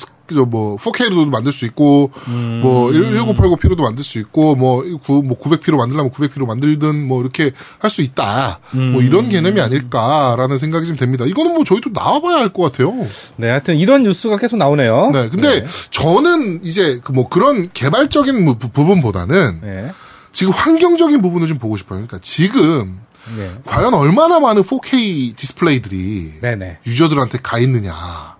[0.47, 2.61] 뭐 4K로도 만들 수 있고 음.
[2.63, 7.91] 뭐 1980p로도 만들 수 있고 뭐, 9, 뭐 900p로 만들려면 900p로 만들든 뭐 이렇게 할
[7.91, 8.59] 수 있다.
[8.75, 8.93] 음.
[8.93, 11.25] 뭐 이런 개념이 아닐까라는 생각이 좀 됩니다.
[11.27, 12.93] 이거는 뭐 저희도 나와봐야 알것 같아요.
[13.37, 15.11] 네, 하여튼 이런 뉴스가 계속 나오네요.
[15.13, 19.91] 네, 근데 저는 이제 그뭐 그런 개발적인 부- 부분보다는 네.
[20.33, 21.99] 지금 환경적인 부분을 좀 보고 싶어요.
[22.01, 23.01] 그러니까 지금
[23.37, 23.51] 네.
[23.65, 26.79] 과연 얼마나 많은 4K 디스플레이들이 네네.
[26.87, 27.93] 유저들한테 가 있느냐.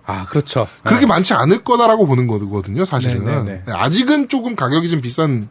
[0.05, 0.67] 아, 그렇죠.
[0.83, 3.25] 그렇게 많지 않을 거다라고 보는 거거든요, 사실은.
[3.25, 3.63] 네네네.
[3.65, 5.49] 네, 아직은 조금 가격이 좀 비싼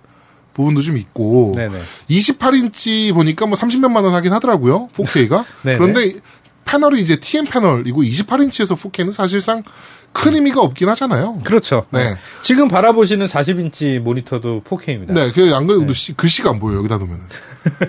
[0.54, 1.52] 부분도 좀 있고.
[1.56, 1.78] 네네.
[2.08, 5.44] 28인치 보니까 뭐 30몇만 원 하긴 하더라고요, 4K가.
[5.62, 5.76] 네네.
[5.78, 6.14] 그런데
[6.64, 9.62] 패널이 이제 TN 패널이고 28인치에서 4K는 사실상
[10.12, 11.38] 큰 의미가 없긴 하잖아요.
[11.44, 11.86] 그렇죠.
[11.90, 12.16] 네.
[12.40, 15.12] 지금 바라보시는 40인치 모니터도 4K입니다.
[15.12, 17.20] 네, 그안 그래도 시- 글씨가 안 보여요, 여기다 놓으면은.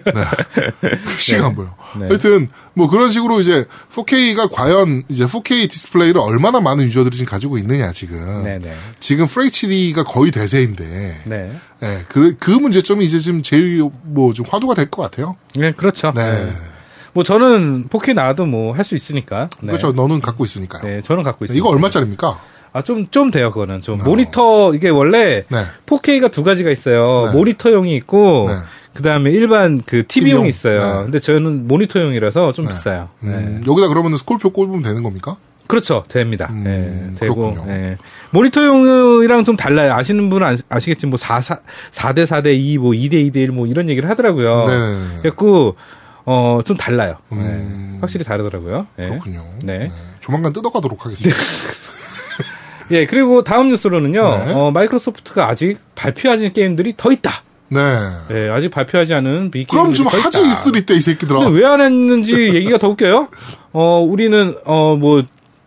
[0.06, 0.90] 네.
[1.06, 1.74] 글씨가 안 보여.
[2.00, 2.08] 네.
[2.08, 7.58] 하여튼, 뭐 그런 식으로 이제 4K가 과연 이제 4K 디스플레이를 얼마나 많은 유저들이 지금 가지고
[7.58, 8.44] 있느냐, 지금.
[8.44, 8.74] 네네.
[9.00, 11.52] 지금 FHD가 거의 대세인데, 네.
[11.80, 15.36] 네, 그, 그 문제점이 이제 지금 제일 뭐 좀 화두가 될 것 같아요.
[15.56, 16.12] 네, 그렇죠.
[16.16, 16.32] 네.
[16.32, 16.52] 네.
[17.14, 19.50] 뭐 저는 4K 나와도 뭐 할 수 있으니까.
[19.62, 19.68] 네.
[19.68, 19.92] 그렇죠.
[19.92, 20.84] 너는 갖고 있으니까요.
[20.84, 21.60] 네, 저는 갖고 있습니다.
[21.60, 22.40] 이거 얼마짜리입니까?
[22.74, 23.82] 아, 좀, 좀 돼요, 그거는.
[23.82, 25.64] 좀, 모니터, 이게 원래, 네.
[25.88, 27.28] 4K가 두 가지가 있어요.
[27.28, 27.32] 네.
[27.32, 28.56] 모니터용이 있고, 네.
[28.98, 30.48] 그 다음에 일반 그 TV용이 TV 용.
[30.48, 30.80] 있어요.
[30.98, 31.04] 네.
[31.04, 33.10] 근데 저는 모니터용이라서 좀 비싸요.
[33.20, 33.30] 네.
[33.30, 35.38] 음, 여기다 그러면 스콜피오 꼽으면 되는 겁니까?
[35.68, 36.04] 그렇죠.
[36.08, 36.48] 됩니다.
[36.50, 37.56] 음, 네, 되고.
[37.68, 37.98] 네.
[38.32, 39.94] 모니터용이랑 좀 달라요.
[39.94, 41.60] 아시는 분은 아- 아시겠지만, 뭐, 4, 4,
[41.92, 44.66] 4대 4대 2, 뭐, 2대 2대 1, 뭐, 이런 얘기를 하더라고요.
[44.66, 45.20] 네.
[45.22, 45.76] 그래갖고,
[46.26, 47.18] 어, 좀 달라요.
[47.30, 47.38] 네.
[47.38, 47.98] 음.
[48.02, 48.88] 확실히 다르더라고요.
[48.96, 49.10] 네.
[49.10, 49.44] 그렇군요.
[49.64, 49.92] 네.
[50.22, 51.38] 조만간 뜯어가도록 하겠습니다.
[52.92, 54.54] 예, 그리고 다음 뉴스로는요, 네.
[54.54, 57.44] 어, 마이크로소프트가 아직 발표하지 게임들이 더 있다.
[57.70, 57.80] 네.
[58.32, 60.46] 예, 아직 발표하지 않은 비 그럼 좀더 하지.
[60.48, 61.48] 있으리 때 이 새끼들아.
[61.50, 63.28] 왜 안 했는지 얘기가 더 웃겨요.
[63.74, 65.24] 어, 우리는 어뭐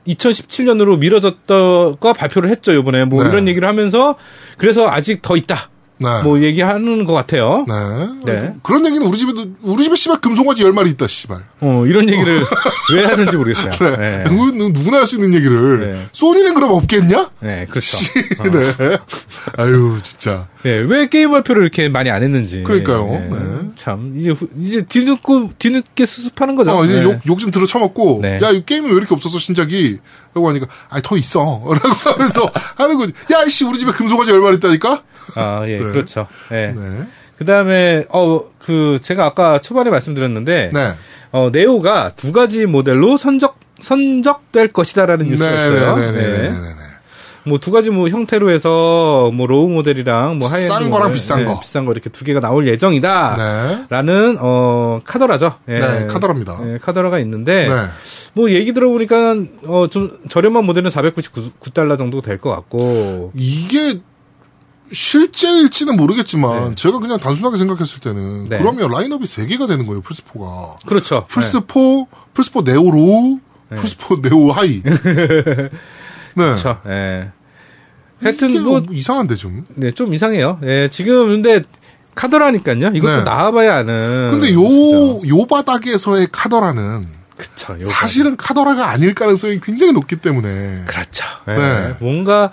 [0.06, 3.30] 2017년으로 미뤄졌다가 발표를 했죠 이번에 뭐 네.
[3.30, 4.16] 이런 얘기를 하면서
[4.56, 5.68] 그래서 아직 더 있다.
[6.02, 6.22] 네.
[6.22, 7.66] 뭐 얘기하는 것 같아요.
[7.68, 8.32] 네.
[8.38, 8.52] 네.
[8.62, 11.42] 그런 얘기는 우리 집에도 우리 집에 씨발 금송아지 열 마리 있다 씨발.
[11.60, 12.42] 어, 이런 얘기를
[12.94, 13.70] 왜 하는지 모르겠어요.
[13.78, 13.96] 네.
[13.98, 14.24] 네.
[14.26, 16.06] 누구, 누구나 할 수 있는 얘기를 네.
[16.12, 17.30] 소니는 그럼 없겠냐?
[17.40, 17.98] 네, 그렇죠.
[18.50, 18.96] 네.
[19.58, 20.48] 아유 진짜.
[20.62, 22.62] 네, 왜 게임 발표를 이렇게 많이 안 했는지.
[22.62, 23.06] 그러니까요.
[23.06, 23.28] 네.
[23.30, 23.38] 네.
[23.76, 26.70] 참 이제 후- 이제 뒤늦고 뒤늦게 수습하는 거죠.
[26.76, 27.02] 어, 이제 네.
[27.04, 28.38] 욕, 욕 좀 들어 처먹고, 네.
[28.42, 29.98] 야, 이 게임은 왜 이렇게 없었어, 신작이?
[30.34, 31.40] 라고 하니까, 아니, 더 있어.
[31.64, 33.12] 라고 하면서 하는 거지.
[33.32, 35.02] 야, 이씨, 우리 집에 금송아지 얼마 있다니까?
[35.36, 35.84] 아, 예, 네.
[35.84, 36.26] 그렇죠.
[36.50, 36.74] 네.
[36.76, 37.04] 네.
[37.38, 40.92] 그 다음에, 어, 그, 제가 아까 초반에 말씀드렸는데, 네.
[41.32, 45.96] 어, 네오가 두 가지 모델로 선적, 선적될 것이다라는 뉴스였어요.
[46.12, 46.50] 네.
[47.44, 51.44] 뭐 두 가지 뭐 형태로 해서 뭐 low 모델이랑 뭐 하이엔드 싼 거랑 비싼 네,
[51.46, 51.60] 거.
[51.60, 53.36] 비싼 거 이렇게 두 개가 나올 예정이다.
[53.36, 53.84] 네.
[53.88, 55.54] 라는 어 카더라죠.
[55.68, 55.78] 예.
[55.78, 56.58] 네, 카더라입니다.
[56.66, 57.74] 예, 카더라가 있는데 네.
[58.34, 64.00] 뭐 얘기 들어보니까 어 좀 저렴한 모델은 499달러 정도 될 것 같고 이게
[64.92, 66.74] 실제일지는 모르겠지만 네.
[66.74, 68.58] 제가 그냥 단순하게 생각했을 때는 네.
[68.58, 71.26] 그러면 라인업이 세 개가 되는 거예요 플스4가 그렇죠.
[71.30, 73.38] 플스4 플스4 네오 low
[73.70, 74.82] 플스4 네오 high
[76.34, 76.80] 네 그렇죠.
[76.86, 77.30] 예.
[78.22, 80.60] 하여튼 뭐 이상한데 좀 네, 좀 이상해요.
[80.64, 81.62] 예, 지금 근데
[82.14, 82.90] 카더라니까요.
[82.94, 83.22] 이것도 네.
[83.24, 84.30] 나와봐야 아는.
[84.30, 85.28] 근데 요 진짜.
[85.28, 87.76] 요 바닥에서의 카더라는 그쵸.
[87.90, 91.24] 사실은 카더라가 아닐 가능성이 굉장히 높기 때문에 그렇죠.
[91.48, 91.54] 예.
[91.54, 91.94] 네.
[92.00, 92.50] 뭔가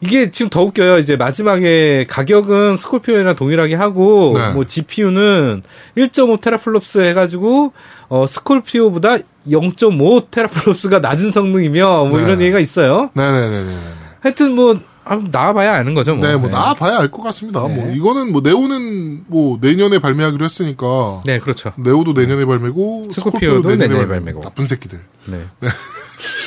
[0.00, 0.98] 이게 지금 더 웃겨요.
[0.98, 4.52] 이제 마지막에 가격은 스콜피오랑 동일하게 하고 네.
[4.52, 5.62] 뭐 GPU는
[5.96, 7.72] 1.5 테라플롭스 해가지고
[8.08, 12.24] 어 스콜피오보다 0.5 테라플롭스가 낮은 성능이며 뭐 네.
[12.24, 13.10] 이런 얘기가 있어요.
[13.14, 13.72] 네네네네
[14.20, 14.78] 하여튼 뭐
[15.08, 16.16] 아, 나와봐야 아는 거죠.
[16.16, 16.26] 뭐.
[16.26, 17.66] 네, 뭐 나와봐야 알 것 같습니다.
[17.68, 17.74] 네.
[17.76, 21.72] 뭐 이거는 뭐 네오는 뭐 내년에 발매하기로 했으니까 네, 그렇죠.
[21.76, 24.40] 네오도 내년에 발매고 스코피오도 내년에 발매고.
[24.40, 24.98] 나쁜 새끼들.
[25.26, 25.38] 네.
[25.60, 25.68] 내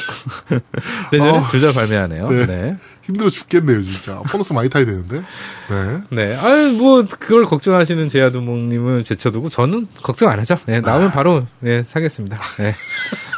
[1.11, 1.47] 년에 어.
[1.49, 2.29] 둘다 발매하네요.
[2.29, 2.45] 네.
[2.45, 2.77] 네.
[3.03, 4.19] 힘들어 죽겠네요, 진짜.
[4.29, 5.23] 보너스 많이 타야 되는데.
[5.69, 6.01] 네.
[6.11, 6.37] 네.
[6.37, 10.57] 아유, 뭐, 그걸 걱정하시는 제아두목님은 제쳐두고, 저는 걱정 안 하죠.
[10.67, 12.39] 네, 나오면 바로, 네, 사겠습니다.
[12.59, 12.75] 네.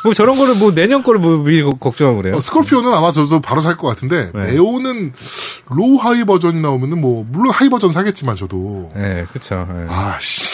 [0.04, 2.36] 뭐 저런 거를 뭐 내년 거를 뭐 미리 거- 걱정하고 그래요.
[2.36, 4.52] 어, 스콜피오는 아마 저도 바로 살 것 같은데 네.
[4.54, 5.14] 네오는
[5.70, 9.68] low high 버전이 나오면은 뭐 물론 high 버전 사겠지만 저도 네, 그쵸.
[9.72, 9.86] 네.
[9.88, 10.51] 아 씨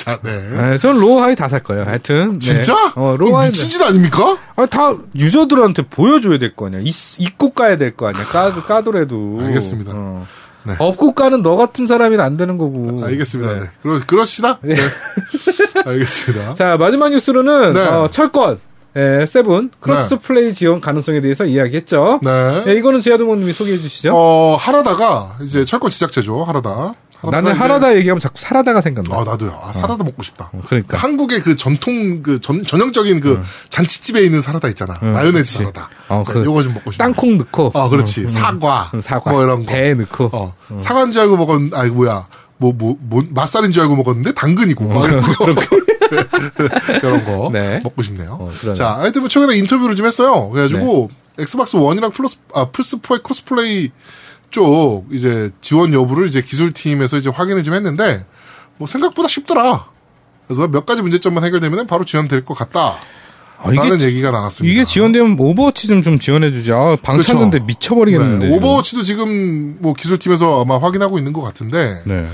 [0.00, 0.70] 진짜 네.
[0.70, 1.84] 네, 저는 low high 다 살 거예요.
[1.86, 2.38] 하여튼.
[2.38, 2.38] 네.
[2.38, 2.92] 진짜?
[2.94, 3.48] 어, low high.
[3.48, 4.38] 미친 짓 아닙니까?
[4.56, 6.80] 아, 다 user들한테 보여줘야 될 거 아니야.
[6.82, 8.24] 있, 있고 까야 될 거 아니야.
[8.24, 9.38] 까, 까더라도.
[9.42, 9.92] 알겠습니다.
[9.94, 10.26] 어.
[10.64, 10.74] 네.
[10.78, 13.04] 없고 까는 너 같은 사람이는 안 되는 거고.
[13.04, 13.54] 알겠습니다.
[13.54, 13.60] 네.
[13.60, 13.66] 네.
[13.82, 14.58] 그러, 그러시다?
[14.62, 14.76] 네.
[15.84, 16.54] 알겠습니다.
[16.54, 17.80] 자, 마지막 뉴스로는, 네.
[17.80, 18.58] 어, 철권,
[18.96, 22.20] 예, seven, cross play 지원 가능성에 대해서 이야기했죠.
[22.22, 22.64] 네.
[22.66, 24.10] 예, 이거는 제아두목님이 소개해 주시죠.
[24.14, 26.42] 어, 하라다가 이제 철권 제작자죠.
[26.44, 26.94] 하라다.
[27.22, 29.14] 나는 하라다 얘기하면 자꾸 사라다가 생각나.
[29.14, 29.60] 아, 나도요.
[29.62, 30.50] 아, 사라다 먹고 싶다.
[30.52, 30.96] 어, 그러니까.
[30.96, 34.98] 한국의 그 전통 그 전, 전형적인 그 잔치집에 있는 사라다 있잖아.
[35.02, 35.58] 응, 마요네즈.
[35.58, 35.90] 사라다.
[36.08, 37.04] 어, 네, 그 요거 좀 먹고 싶다.
[37.04, 37.72] 땅콩 넣고.
[37.74, 38.20] 어, 그렇지.
[38.20, 38.90] 어, 음, 사과.
[38.94, 39.32] 음, 사과.
[39.32, 39.72] 뭐 이런 거.
[39.72, 40.30] 배에 넣고.
[40.32, 42.26] 어, 사과인 줄 알고 먹었는데, 아이, 뭐야.
[42.56, 44.86] 뭐, 뭐, 뭐, 맛살인 줄 알고 먹었는데, 당근이고.
[44.86, 45.32] 막 이런 거.
[47.02, 47.46] 이런 거.
[47.46, 47.80] 어, 네.
[47.82, 48.38] 먹고 싶네요.
[48.40, 48.72] 어.
[48.74, 50.50] 자, 하여튼 뭐, 최근에 인터뷰를 좀 했어요.
[50.50, 53.90] 그래가지고, 엑스박스 원이랑 플러스, 아, 플스4의 cross play
[54.50, 58.24] 쪽, 이제, 지원 여부를 이제 기술팀에서 이제 확인을 좀 했는데,
[58.76, 59.86] 뭐, 생각보다 쉽더라.
[60.46, 62.98] 그래서 몇 가지 문제점만 해결되면 바로 지원될 것 같다.
[63.62, 64.72] 아, 라는 얘기가 나왔습니다.
[64.72, 66.72] 이게 지원되면 오버워치 좀, 좀 지원해주지.
[66.72, 67.34] 아, 방 그렇죠.
[67.34, 68.48] 찼는데 미쳐버리겠는데.
[68.48, 68.56] 네.
[68.56, 72.26] 오버워치도 지금 뭐 기술팀에서 아마 확인하고 있는 것 같은데, 네.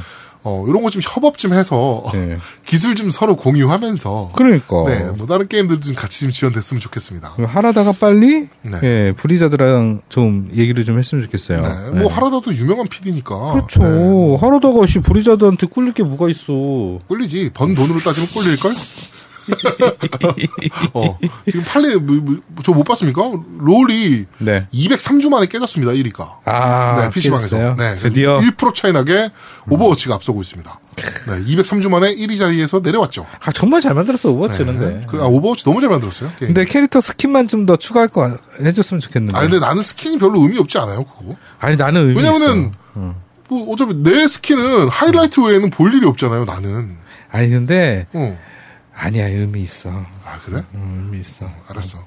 [0.48, 2.37] 어, 이런 거 좀 협업 좀 해서 네.
[2.64, 4.85] 기술 좀 서로 공유하면서 그러니까.
[4.87, 7.32] 네, 뭐 다른 게임들 좀 같이 좀 지원됐으면 좋겠습니다.
[7.35, 8.78] 그럼 하라다가 빨리 네.
[8.85, 11.61] 예, 블리자드랑 좀 얘기를 좀 했으면 좋겠어요.
[11.61, 13.52] 네, 뭐 하라다도 유명한 PD니까.
[13.52, 14.37] 그렇죠.
[14.40, 17.00] 하라다가 씨 블리자드한테 꿀릴 게 뭐가 있어.
[17.09, 17.50] 꿀리지.
[17.52, 18.72] 번 돈으로 따지면 꿀릴 걸?
[20.94, 23.22] 어, 지금 팔리, 뭐, 저못 봤습니까?
[23.59, 24.66] 롤이 네.
[24.72, 26.37] 203주 만에 깨졌습니다, 1위가.
[26.44, 27.48] 아, 네, PC방에서.
[27.56, 27.76] 깨졌어요?
[27.78, 28.40] 네, 드디어.
[28.40, 29.30] 1% 차이 나게
[29.70, 30.80] 오버워치가 앞서고 있습니다.
[30.96, 33.26] 네, 203주 만에 1위 자리에서 내려왔죠.
[33.44, 34.78] 아, 정말 잘 만들었어, 오버워치는.
[34.78, 34.87] 네.
[35.00, 36.30] 데 그, 아, 오버워치 너무 잘 만들었어요.
[36.38, 36.54] 게임.
[36.54, 39.37] 근데 캐릭터 스킨만 좀 더 추가할 거 아- 해줬으면 좋겠는데.
[39.37, 41.35] 아 근데 나는 스킨이 별로 의미 없지 않아요, 그거.
[41.59, 43.14] 아니, 나는 의미 왜냐면은 있어.
[43.48, 46.96] 뭐 어차피 내 스킨은 하이라이트 외에는 볼 일이 없잖아요, 나는.
[47.32, 48.38] 아니, 근데, 어.
[48.98, 49.90] 아니야, 의미 있어.
[49.90, 50.64] 아 그래?
[50.74, 51.46] 음, 의미 있어.
[51.68, 51.98] 알았어.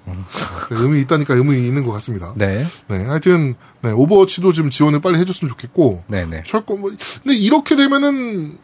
[0.68, 2.34] 그래, 의미 있다니까 의미 있는 것 같습니다.
[2.36, 2.66] 네.
[2.88, 6.04] 네, 하여튼 네, 오버워치도 좀 지원을 빨리 해줬으면 좋겠고.
[6.08, 6.44] 네네.
[6.48, 6.92] 철권 뭐
[7.24, 8.58] 근데 이렇게 되면은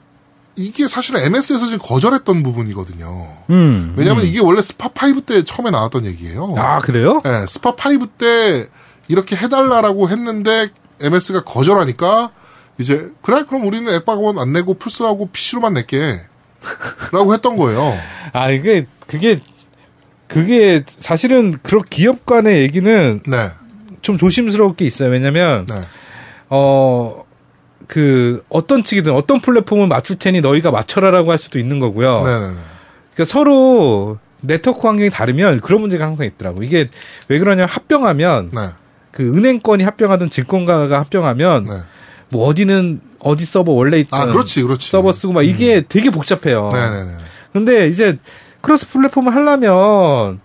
[0.55, 3.27] 이게 사실은 MS에서 지금 거절했던 부분이거든요.
[3.51, 3.93] 음.
[3.95, 6.55] 왜냐하면 이게 원래 스파 5때 처음에 나왔던 얘기예요.
[6.57, 7.21] 아, 그래요?
[7.23, 8.69] 네, 스파 5때
[9.07, 12.31] 이렇게 해달라라고 했는데 MS가 거절하니까
[12.79, 16.19] 이제 그래 그럼 우리는 앱박원 안 내고 플스하고 PC로만 낼게
[17.11, 17.97] 라고 했던 거예요.
[18.33, 19.39] 아, 이게, 그게,
[20.27, 23.49] 그게, 사실은, 그런 기업 간의 얘기는 네,
[24.01, 25.09] 좀 조심스러울 게 있어요.
[25.09, 25.81] 왜냐면, 네,
[26.49, 27.23] 어,
[27.87, 32.23] 그, 어떤 측이든 어떤 플랫폼을 맞출 테니 너희가 맞춰라라고 할 수도 있는 거고요.
[32.23, 32.59] 네, 네, 네.
[33.13, 36.63] 그러니까 서로 네트워크 환경이 다르면 그런 문제가 항상 있더라고.
[36.63, 36.87] 이게
[37.27, 38.69] 왜 그러냐면 합병하면 네,
[39.11, 41.73] 그 은행권이 합병하든 증권가가 합병하면 네.
[42.29, 44.89] 뭐 어디는 어디 서버 원래 있던 아, 그렇지, 그렇지.
[44.89, 46.69] 서버 쓰고 막 이게 되게 복잡해요.
[46.73, 47.11] 네, 네, 네.
[47.53, 48.17] 근데 이제
[48.61, 50.39] cross 플랫폼을 하려면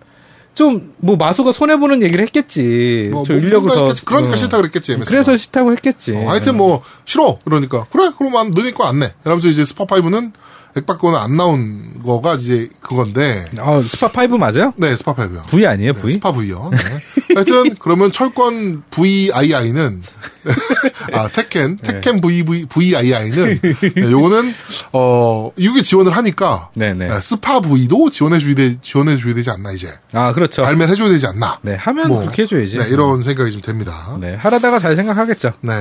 [0.55, 3.09] 좀 뭐 마소가 손해 보는 얘기를 했겠지.
[3.13, 4.05] 뭐, 저뭐 인력을 뭔가 더 했겠지.
[4.05, 4.37] 그러니까 어.
[4.37, 4.93] 싫다 그랬겠지.
[4.93, 5.11] MS가.
[5.11, 6.15] 그래서 싫다고 했겠지.
[6.15, 9.13] 어, 하여튼 뭐 싫어 그러니까 그래 그러면 너네 거안 내.
[9.25, 10.33] 이러면서 이제 스파 5는
[10.77, 13.45] 액박권은 안 나온 거가 이제 그건데.
[13.59, 14.73] 어, 스파 5 맞아요?
[14.77, 15.47] 네, 스파 5요.
[15.49, 16.13] V 아니에요, 네, V?
[16.13, 16.71] 스파 V요.
[16.71, 16.79] 네.
[17.35, 20.03] 하여튼 그러면 철권 VII는
[21.13, 23.61] 아 테켄 테켄 VV VII는
[23.95, 24.55] 네, 요거는
[24.93, 27.09] 어 이게 지원을 하니까 네네.
[27.09, 30.63] 네, 스파 V도 지원해 줘야 돼 지원해 줘야 되지 않나 이제 아, 그렇죠.
[30.63, 31.59] 발매를 해 줘야 되지 않나.
[31.63, 32.79] 네, 하면 뭐, 그렇게 해 줘야지.
[32.79, 34.17] 네, 이런 생각이 좀 됩니다.
[34.21, 35.53] 네, 하라다가 잘 생각하겠죠.
[35.61, 35.73] 네.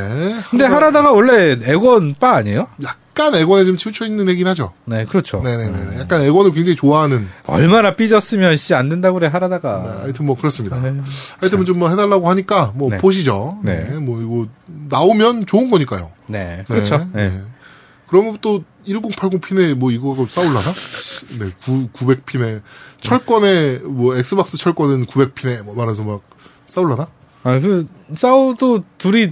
[0.49, 2.67] 근데 하라다가 원래 애건 바 아니에요?
[2.83, 4.71] 약간 애권에 좀 치우쳐 있는 애긴 하죠.
[4.85, 5.41] 네, 그렇죠.
[5.41, 5.99] 네네 네.
[5.99, 7.27] 약간 애권을 굉장히 좋아하는.
[7.47, 9.81] 얼마나 삐졌으면 씨 안 된다고 그래 하라다가.
[9.83, 10.79] 네, 하여튼 뭐 그렇습니다.
[10.81, 10.95] 네.
[11.41, 12.97] 하여튼 좀 뭐 해달라고 하니까 뭐 네.
[12.97, 13.59] 보시죠.
[13.63, 13.89] 네.
[13.89, 13.95] 네.
[13.99, 14.47] 뭐 이거
[14.89, 16.11] 나오면 좋은 거니까요.
[16.27, 17.07] 네, 그렇죠.
[17.13, 17.41] 네.
[18.07, 20.59] 그러면 또 1080핀에 뭐 이거 싸울라나?
[21.39, 22.61] 네, 9, 900핀에
[23.01, 26.21] 철권에 뭐 엑스박스 철권은 900핀에 뭐 말해서 막
[26.65, 27.07] 싸울라나?
[27.43, 29.31] 아, 그 싸워도 둘이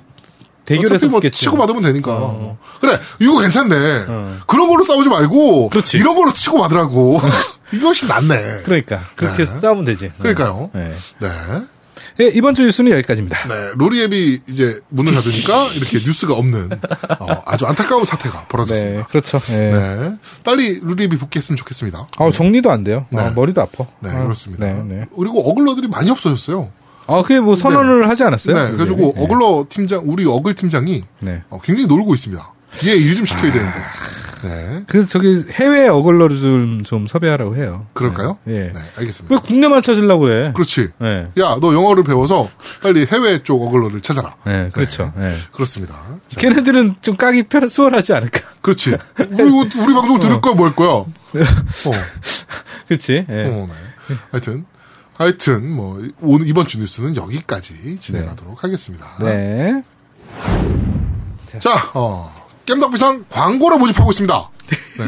[0.68, 1.40] 대결해서 뭐 붙겠지.
[1.40, 2.12] 치고 받으면 되니까.
[2.12, 2.58] 뭐.
[2.82, 4.06] 그래, 이거 괜찮네.
[4.08, 4.38] 어.
[4.46, 5.98] 그런 걸로 싸우지 말고 그렇지.
[5.98, 7.20] 이런 걸로 치고 받으라고.
[7.74, 8.62] 이게 훨씬 낫네.
[8.64, 9.60] 그러니까 그렇게 네.
[9.60, 10.12] 싸우면 되지.
[10.20, 10.70] 그러니까요.
[10.74, 10.94] 네.
[11.20, 11.30] 네.
[12.20, 13.48] 예, 이번 주 뉴스는 여기까지입니다.
[13.48, 16.72] 네, 루리앱이 이제 문을 닫으니까 이렇게 뉴스가 없는
[17.20, 19.04] 어, 아주 안타까운 사태가 네, 벌어졌습니다.
[19.06, 19.40] 그렇죠.
[19.52, 19.58] 예.
[19.72, 20.14] 네.
[20.44, 22.08] 빨리 루리앱이 복귀했으면 좋겠습니다.
[22.18, 23.06] 아, 정리도 안 돼요.
[23.12, 23.22] 네.
[23.22, 23.86] 아, 머리도 아파.
[24.00, 24.66] 네, 아, 그렇습니다.
[24.66, 25.06] 네, 네.
[25.16, 26.72] 그리고 어글러들이 많이 없어졌어요.
[27.08, 28.56] 아, 그게 뭐 선언을 하지 않았어요?
[28.56, 29.24] 네, 그래가지고 네.
[29.24, 31.44] 어글러 팀장, 우리 어글 팀장이 네.
[31.50, 32.54] 어, 굉장히 놀고 있습니다.
[32.86, 33.26] 얘 일좀 아.
[33.26, 33.78] 시켜야 되는데.
[34.44, 34.84] 네.
[34.88, 37.88] 그 저기 해외 어글러를 좀, 좀 섭외하라고 해요.
[37.94, 38.38] 그럴까요?
[38.44, 38.54] 네.
[38.54, 38.60] 예.
[38.74, 39.34] 네, 알겠습니다.
[39.34, 40.52] 왜 국내만 찾으려고 그래?
[40.54, 40.90] 그렇지.
[41.00, 41.30] 네.
[41.40, 42.50] 야, 너 영어를 배워서
[42.84, 44.36] 빨리 해외 쪽 어글러를 찾아라.
[44.46, 45.12] 네, 그렇죠.
[45.18, 45.36] 네.
[45.52, 45.96] 그렇습니다.
[46.28, 48.42] 자, 걔네들은 좀 까기 편, 수월하지 않을까?
[48.62, 48.96] 그렇지.
[49.16, 50.90] 그리고 우리 방송 들을 거야, 뭐할 거야?
[50.92, 51.06] 어?
[53.30, 53.46] 예.
[53.46, 54.16] 어, 네.
[54.32, 54.66] 하여튼,
[55.18, 59.06] 하여튼, 뭐, 오늘, 이번 주 뉴스는 여기까지 진행하도록 하겠습니다.
[59.22, 59.84] 네.
[61.60, 62.32] 자, 어,
[62.66, 64.50] 겜덕비상 광고를 모집하고 있습니다.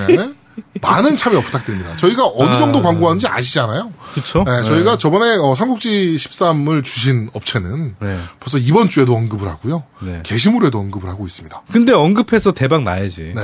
[0.07, 0.33] 네.
[0.81, 1.95] 많은 참여 부탁드립니다.
[1.97, 3.93] 저희가 어느 정도 광고하는지 아시잖아요.
[4.13, 4.43] 그쵸?
[4.45, 8.19] 네, 저희가 저번에 어, 삼국지 13을 주신 업체는 네.
[8.39, 9.83] 벌써 이번 주에도 언급을 하고요.
[10.01, 10.21] 네.
[10.23, 11.63] 게시물에도 언급을 하고 있습니다.
[11.71, 13.33] 근데 언급해서 대박 나야지.
[13.35, 13.41] 네.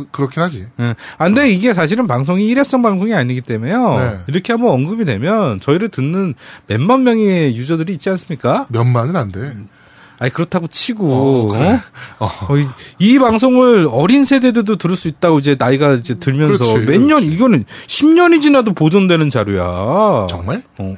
[0.00, 0.66] 음, 그렇긴 하지.
[0.80, 0.94] 예.
[1.18, 3.98] 아, 근데 이게 사실은 방송이 일회성 방송이 아니기 때문에요.
[3.98, 4.18] 네.
[4.28, 6.34] 이렇게 한번 언급이 되면 저희를 듣는
[6.66, 8.66] 몇만 명의 유저들이 있지 않습니까?
[8.70, 9.52] 몇만은 안 돼.
[10.20, 11.80] 아니 그렇다고 치고 어, 그래.
[12.18, 12.26] 어?
[12.26, 12.66] 어, 이,
[12.98, 17.22] 이 방송을 어린 세대들도 들을 수 있다고 이제 나이가 이제 들면서 몇 년.
[17.22, 20.26] 이거는 10년이 지나도 보존되는 자료야.
[20.28, 20.62] 정말?
[20.76, 20.94] 어.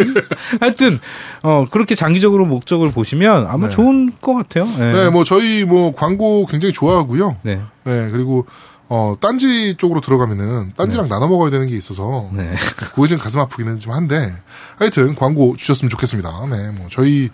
[0.60, 0.98] 하여튼
[1.42, 3.74] 어 그렇게 장기적으로 목적을 보시면 아마 네.
[3.74, 4.66] 좋은 것 같아요.
[4.78, 4.92] 예.
[4.92, 7.36] 네, 뭐 저희 뭐 광고 굉장히 좋아하고요.
[7.42, 7.60] 네.
[7.84, 8.46] 네, 그리고
[8.88, 12.50] 어 딴지 쪽으로 들어가면은 딴지랑 나눠 먹어야 되는 게 있어서 네.
[12.94, 14.32] 그게 좀 가슴 아프기는 좀 한데
[14.78, 16.30] 하여튼 광고 주셨으면 좋겠습니다.
[16.50, 17.28] 네, 뭐 저희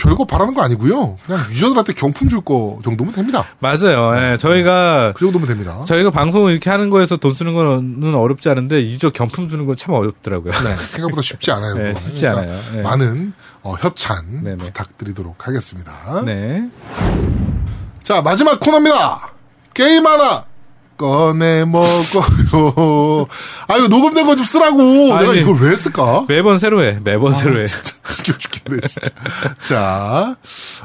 [0.00, 1.18] 별거 바라는 거 아니고요.
[1.26, 3.44] 그냥 유저들한테 경품 줄 거 정도면 됩니다.
[3.58, 4.12] 맞아요.
[4.16, 5.82] 예, 저희가 그 정도면 됩니다.
[5.86, 9.94] 저희가 방송을 이렇게 하는 거에서 돈 쓰는 거는 어렵지 않은데 유저 경품 주는 건 참
[9.94, 10.52] 어렵더라고요.
[10.52, 11.74] 네, 생각보다 쉽지 않아요.
[11.74, 11.94] 네.
[11.94, 12.50] 쉽지 않아요.
[12.74, 12.82] 네.
[12.82, 13.32] 많은
[13.62, 14.56] 어, 협찬 네네.
[14.56, 16.22] 부탁드리도록 하겠습니다.
[16.24, 16.68] 네.
[18.02, 19.32] 자, 마지막 코너입니다.
[19.74, 20.44] 게임 하나
[21.00, 23.26] 꺼내 먹어요.
[23.68, 24.76] 아유, 녹음된 거 좀 쓰라고.
[24.82, 25.40] 내가 아니.
[25.40, 26.24] 이걸 왜 했을까?
[26.28, 26.98] 매번 새로 해.
[27.02, 27.64] 매번 새로 해.
[27.66, 29.08] 진짜 웃겨 죽겠네, 진짜.
[29.62, 30.36] 자,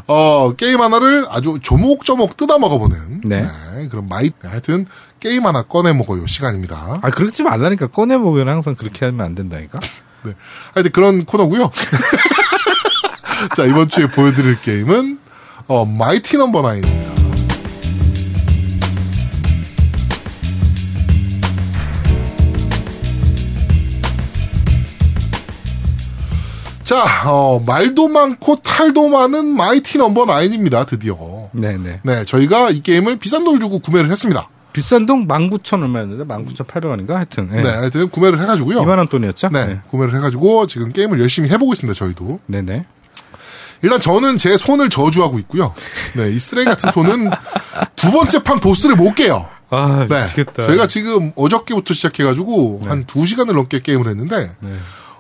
[0.07, 3.21] 어, 게임 하나를 아주 조목조목 뜯어 먹어보는.
[3.25, 3.45] 네.
[3.91, 4.85] 그런 마이, 하여튼,
[5.19, 6.25] 게임 하나 꺼내 먹어요.
[6.27, 6.99] 시간입니다.
[7.01, 7.87] 아, 그러지 말라니까.
[7.87, 9.79] 꺼내 먹으면 항상 그렇게 하면 안 된다니까.
[10.23, 10.31] 네.
[10.73, 11.69] 하여튼 그런 코너고요
[13.55, 15.19] 자, 이번 주에 보여드릴 게임은,
[15.67, 17.24] 어, 마이티 넘버 나인입니다.
[26.85, 31.17] 자, 어, 말도 많고 탈도 많은 마이티 넘버 나인입니다, 드디어.
[31.51, 31.99] 네, 네.
[32.03, 34.47] 네, 저희가 이 게임을 비싼 돈을 주고 구매를 했습니다.
[34.71, 36.25] 비싼 돈 19,000 얼마였는데?
[36.25, 37.13] 19,800원인가?
[37.13, 37.49] 하여튼.
[37.49, 38.81] 네, 하여튼 구매를 해가지고요.
[38.81, 39.49] 2만 원 돈이었죠?
[39.49, 42.39] 네, 구매를 해가지고 지금 게임을 열심히 해보고 있습니다, 저희도.
[42.45, 42.85] 네, 네.
[43.81, 45.73] 일단 저는 제 손을 저주하고 있고요.
[46.15, 47.31] 네, 이 쓰레기 같은 손은
[47.95, 49.47] 두 번째 판 보스를 못 깨요.
[49.71, 50.21] 아, 네.
[50.21, 50.67] 미치겠다.
[50.67, 54.69] 저희가 지금 어저께부터 시작해가지고 한두 시간을 넘게 게임을 했는데, 네.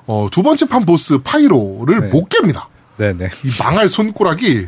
[0.07, 2.07] 어, 두 번째 판 보스 파이로를 네.
[2.07, 2.65] 못 깹니다.
[2.97, 3.29] 네, 네.
[3.43, 4.67] 이 망할 손가락이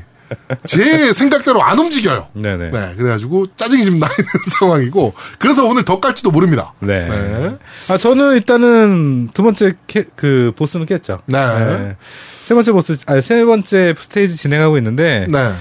[0.65, 2.27] 제 생각대로 안 움직여요.
[2.33, 2.69] 네, 네.
[2.69, 6.73] 네, 그래가지고 짜증이 좀나 있는 상황이고, 그래서 오늘 더 깔지도 모릅니다.
[6.79, 7.07] 네.
[7.07, 7.57] 네.
[7.89, 11.21] 아, 저는 일단은 두 번째 캐, 그 보스는 깼죠.
[11.27, 11.95] 네.
[11.99, 15.51] 세 번째 보스, 아니, 세 번째 스테이지 진행하고 있는데, 네.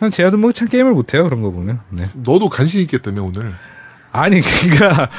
[0.00, 1.80] 난 제아도 뭐참 게임을 못해요, 그런 거 보면.
[1.90, 2.06] 네.
[2.14, 3.54] 너도 간신히 있겠다며, 오늘.
[4.12, 5.10] 아니, 그니까, 까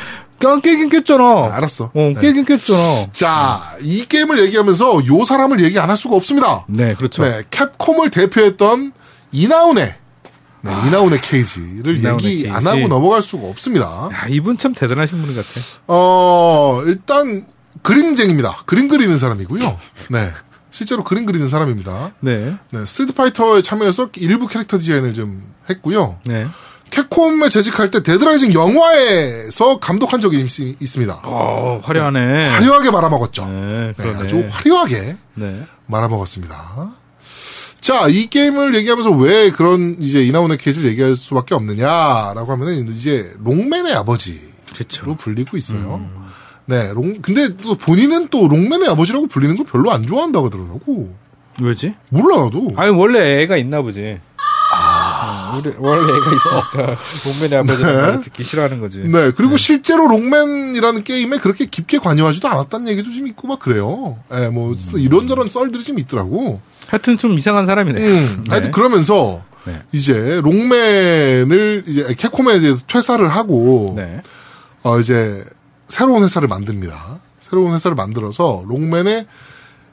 [0.61, 1.23] 깨긴 깼잖아.
[1.23, 1.85] 아, 알았어.
[1.85, 2.15] 어, 네.
[2.19, 3.07] 깨긴 깼잖아.
[3.13, 6.65] 자, 이 게임을 얘기하면서 요 사람을 얘기 안 할 수가 없습니다.
[6.67, 7.23] 네, 그렇죠.
[7.23, 8.91] 네, 캡콤을 대표했던
[9.31, 9.95] 이나후네
[10.63, 12.67] 네, 이나후네 케이지를 이나후네 얘기 안 케이지.
[12.69, 14.09] 하고 넘어갈 수가 없습니다.
[14.13, 15.47] 야, 이분 참 대단하신 분 같아.
[15.87, 17.45] 어, 일단
[17.81, 18.57] 그림쟁입니다.
[18.65, 19.77] 그림 그리는 사람이고요.
[20.11, 20.29] 네.
[20.71, 22.11] 실제로 그림 그리는 사람입니다.
[22.21, 22.53] 네.
[22.71, 26.17] 네, 스트리트 파이터에 참여해서 일부 캐릭터 디자인을 좀 했고요.
[26.25, 26.47] 네.
[26.91, 31.21] 캡콤에 재직할 때 데드라이징 영화에서 감독한 적이 있, 있습니다.
[31.23, 32.49] 어, 화려하네.
[32.49, 33.45] 화려하게 말아먹었죠.
[33.47, 34.15] 네, 네.
[34.17, 35.63] 아주 화려하게 네.
[35.87, 36.91] 말아먹었습니다.
[37.79, 43.93] 자, 이 게임을 얘기하면서 왜 그런 이제 이나후네 케이지를 얘기할 수밖에 없느냐라고 하면은 이제 록맨의
[43.95, 44.39] 아버지로
[44.75, 45.15] 그쵸.
[45.15, 46.07] 불리고 있어요.
[46.65, 51.13] 네, 록, 근데 또 본인은 또 록맨의 아버지라고 불리는 걸 별로 안 좋아한다고 하더라고.
[51.61, 51.95] 왜지?
[52.09, 52.71] 몰라, 나도.
[52.75, 54.19] 아니, 원래 애가 있나 보지.
[55.51, 58.01] 아, 우리, 원래 애가 있으니까, 롱맨의 아버지는 네.
[58.01, 58.99] 말을 듣기 싫어하는 거지.
[58.99, 64.17] 네, 그리고 실제로 롱맨이라는 게임에 그렇게 깊게 관여하지도 않았다는 얘기도 좀 있고 막 그래요.
[64.33, 66.61] 예, 뭐, 이런저런 썰들이 좀 있더라고.
[66.87, 68.01] 하여튼 좀 이상한 사람이네.
[68.01, 68.49] 음, 네.
[68.49, 69.81] 하여튼 그러면서 네.
[69.91, 74.21] 이제 롱맨을 이제 캡콤에 이제 퇴사를 하고 네.
[74.83, 75.43] 어 이제
[75.87, 77.19] 새로운 회사를 만듭니다.
[77.39, 79.25] 새로운 회사를 만들어서 롱맨의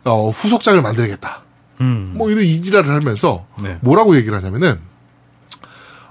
[0.05, 1.43] 어, 후속작을 만들겠다.
[1.81, 2.15] 음.
[2.17, 3.79] 뭐 이런 이지랄을 하면서 네.
[3.81, 4.79] 뭐라고 얘기를 하냐면은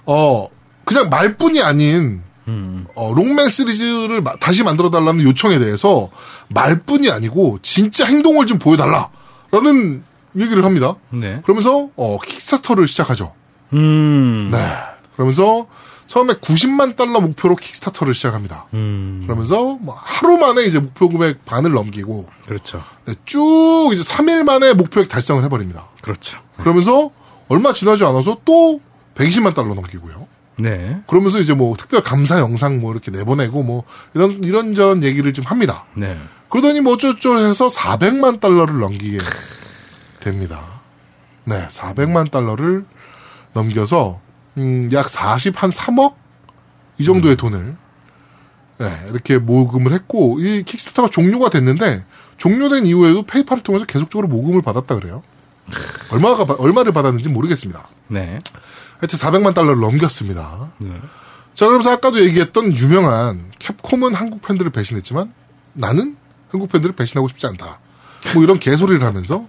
[0.08, 0.48] 어
[0.86, 2.88] 그냥 말뿐이 아닌 음.
[2.96, 6.10] 어, 롱맨 시리즈를 마- 다시 만들어 달라는 요청에 대해서
[6.48, 10.04] 말뿐이 아니고 진짜 행동을 좀 보여달라라는
[10.38, 10.96] 얘기를 합니다.
[11.10, 11.42] 네.
[11.44, 13.34] 그러면서 어, 킥스타터를 시작하죠.
[13.74, 14.50] 음.
[14.52, 14.58] 네.
[15.16, 15.68] 그러면서
[16.08, 18.68] 처음에 90만 달러 목표로 킥스타터를 시작합니다.
[18.74, 19.24] 음.
[19.26, 22.82] 그러면서 뭐 하루 만에 이제 목표 금액 반을 넘기고 그렇죠.
[23.06, 25.90] 네, 쭉 이제 3일 만에 목표액 달성을 해버립니다.
[26.02, 26.40] 그렇죠.
[26.60, 27.12] 그러면서
[27.50, 28.80] 얼마 지나지 않아서 또
[29.18, 30.28] 120만 달러 넘기고요.
[30.60, 31.02] 네.
[31.08, 35.86] 그러면서 이제 뭐 특별 감사 영상 뭐 이렇게 내보내고 뭐 이런 이런저런 얘기를 좀 합니다.
[35.96, 36.18] 네.
[36.50, 39.20] 그러더니 뭐 어쩌죠 해서 400만 달러를 넘기게
[40.22, 40.64] 됩니다.
[41.46, 42.86] 네, 400만 달러를
[43.54, 44.20] 넘겨서
[44.58, 46.16] 음, 약 40, 한 3억
[46.98, 47.76] 이 정도의 돈을
[48.80, 52.04] 네, 이렇게 모금을 했고 이 킥스타터가 종료가 됐는데
[52.38, 55.22] 종료된 이후에도 페이팔을 통해서 계속적으로 모금을 받았다 그래요.
[56.12, 57.88] 얼마가 받- 얼마를 받았는지 모르겠습니다.
[58.08, 58.40] 네.
[59.00, 60.72] 하여튼 400만 달러를 넘겼습니다.
[60.80, 60.90] 네.
[61.56, 65.34] 자, 그러면서 아까도 얘기했던 유명한 캡콤은 한국 팬들을 배신했지만
[65.74, 66.16] 나는
[66.50, 67.80] 한국 팬들을 배신하고 싶지 않다.
[68.34, 69.46] 뭐 이런 개소리를 하면서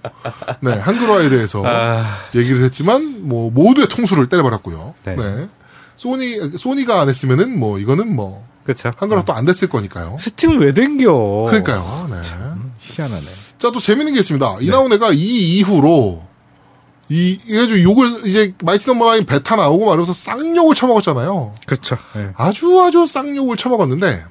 [0.61, 2.05] 네, 한글화에 대해서 아.
[2.35, 4.95] 얘기를 했지만 뭐 모두의 통수를 때려버렸고요.
[5.05, 5.17] 네.
[5.17, 5.49] 네.
[5.97, 8.93] 소니 소니가 안 했으면은 뭐 이거는 뭐 그렇죠.
[8.97, 10.17] 한글화 또 안 됐을 거니까요.
[10.21, 11.47] 스팀을 왜 댕겨?
[11.49, 12.09] 그러니까요.
[12.11, 12.17] 네.
[12.35, 13.27] 음, 희한하네.
[13.59, 14.59] 자, 또 재밌는 게 있습니다.
[14.61, 16.23] 이나후네가 이 이후로
[17.11, 21.55] 이 이래가지고 욕을 이제 Mighty Number Nine 베타 나오고 말하면서 쌍욕을 처먹었잖아요.
[21.67, 21.97] 그렇죠.
[22.15, 22.33] 네.
[22.37, 24.25] 아주 아주 쌍욕을 처먹었는데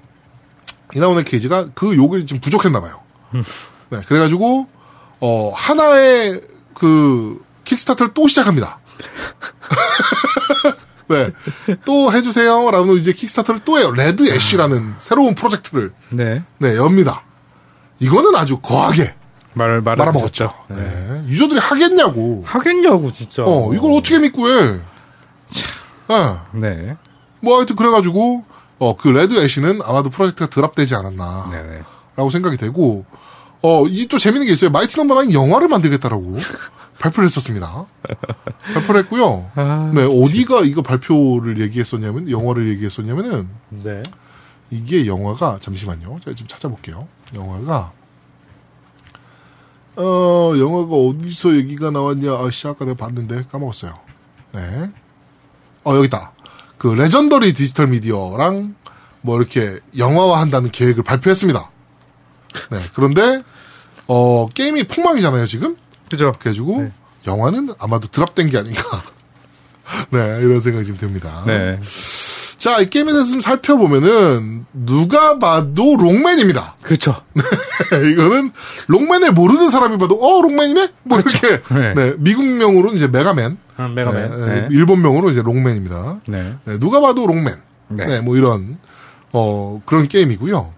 [0.95, 2.99] 이나후네 케이지가 그 욕을 지금 부족했나 봐요.
[3.89, 4.67] 네, 그래가지고
[5.19, 6.41] 어 하나의
[6.73, 8.79] 그 Kickstarter를 또 시작합니다.
[11.09, 11.31] 네,
[11.85, 13.91] 또 해주세요 라고 이제 Kickstarter를 또 해요.
[13.91, 16.43] Red Ash라는 새로운 프로젝트를 네.
[16.59, 17.23] 네 엽니다.
[17.99, 19.15] 이거는 아주 거하게
[19.57, 20.53] 말을 말아 말아먹었죠.
[20.69, 21.23] 네.
[21.27, 22.43] 유저들이 하겠냐고.
[22.45, 23.43] 하겠냐고 진짜.
[23.45, 24.79] 어, 이걸 어떻게 믿고 해?
[26.07, 26.95] 아, 네.
[27.41, 28.43] 뭐 하여튼 그래가지고
[28.79, 31.63] 어 그 Red Ash는 아마도 프로젝트가 drop되지 않았나라고 네.
[32.17, 32.29] 네.
[32.31, 33.05] 생각이 되고
[33.63, 34.69] 어 이 또 재밌는 게 있어요.
[34.69, 36.37] Mighty Number Nine 영화를 만들겠다라고
[36.99, 37.85] 발표를 했었습니다.
[38.73, 39.49] 발표를 했고요.
[39.55, 44.01] 아, 네 어디가 이거 발표를 얘기했었냐면 영화를 얘기했었냐면은 네.
[44.69, 46.19] 이게 영화가 잠시만요.
[46.23, 47.07] 제가 좀 찾아볼게요.
[47.33, 47.91] 영화가
[49.97, 52.31] 어 영화가 어디서 얘기가 나왔냐?
[52.31, 53.97] 아 씨 아까 내가 봤는데 까먹었어요.
[54.53, 54.89] 네.
[55.83, 56.33] 어 여기 있다.
[56.77, 58.75] 그 레전더리 디지털 미디어랑
[59.21, 61.69] 뭐 이렇게 영화화 한다는 계획을 발표했습니다.
[62.71, 62.77] 네.
[62.93, 63.41] 그런데
[64.07, 65.75] 어 게임이 폭망이잖아요 지금.
[66.09, 66.31] 그죠.
[66.39, 66.91] 그래가지고 네.
[67.25, 68.81] 영화는 아마도 드랍된 게 아닌가.
[70.11, 71.43] 네 이런 생각이 좀 듭니다.
[71.47, 71.79] 네.
[72.57, 76.75] 자, 이 게임에 대해서 좀 살펴보면은, 누가 봐도 록맨입니다.
[76.81, 77.15] 그렇죠.
[77.93, 78.51] 이거는,
[78.87, 80.87] 록맨을 모르는 사람이 봐도, 어, 록맨이네?
[81.03, 81.61] 뭐, 이렇게.
[81.73, 81.93] 네.
[81.93, 82.13] 네.
[82.17, 83.57] 미국명으로는 이제 메가맨.
[83.77, 84.29] 아, 메가맨.
[84.29, 84.67] 네, 네.
[84.71, 86.21] 일본명으로 이제 록맨입니다.
[86.27, 86.55] 네.
[86.65, 87.53] 네, 누가 봐도 록맨.
[87.89, 88.05] 네.
[88.05, 88.21] 네.
[88.21, 88.79] 뭐 이런,
[89.33, 90.73] 어, 그런 게임이고요.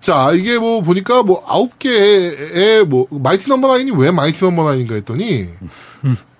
[0.00, 4.96] 자, 이게 뭐 보니까 뭐 아홉 개의 뭐, Mighty Number Nine이 왜 Mighty Number Nine인가
[4.96, 5.46] 했더니,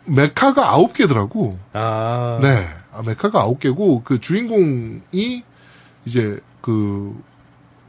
[0.06, 1.60] 메카가 아홉 개더라고.
[1.72, 2.40] 아.
[2.42, 2.56] 네.
[2.92, 5.42] 아, 메카가 아홉 개고 그 주인공이
[6.04, 7.20] 이제 그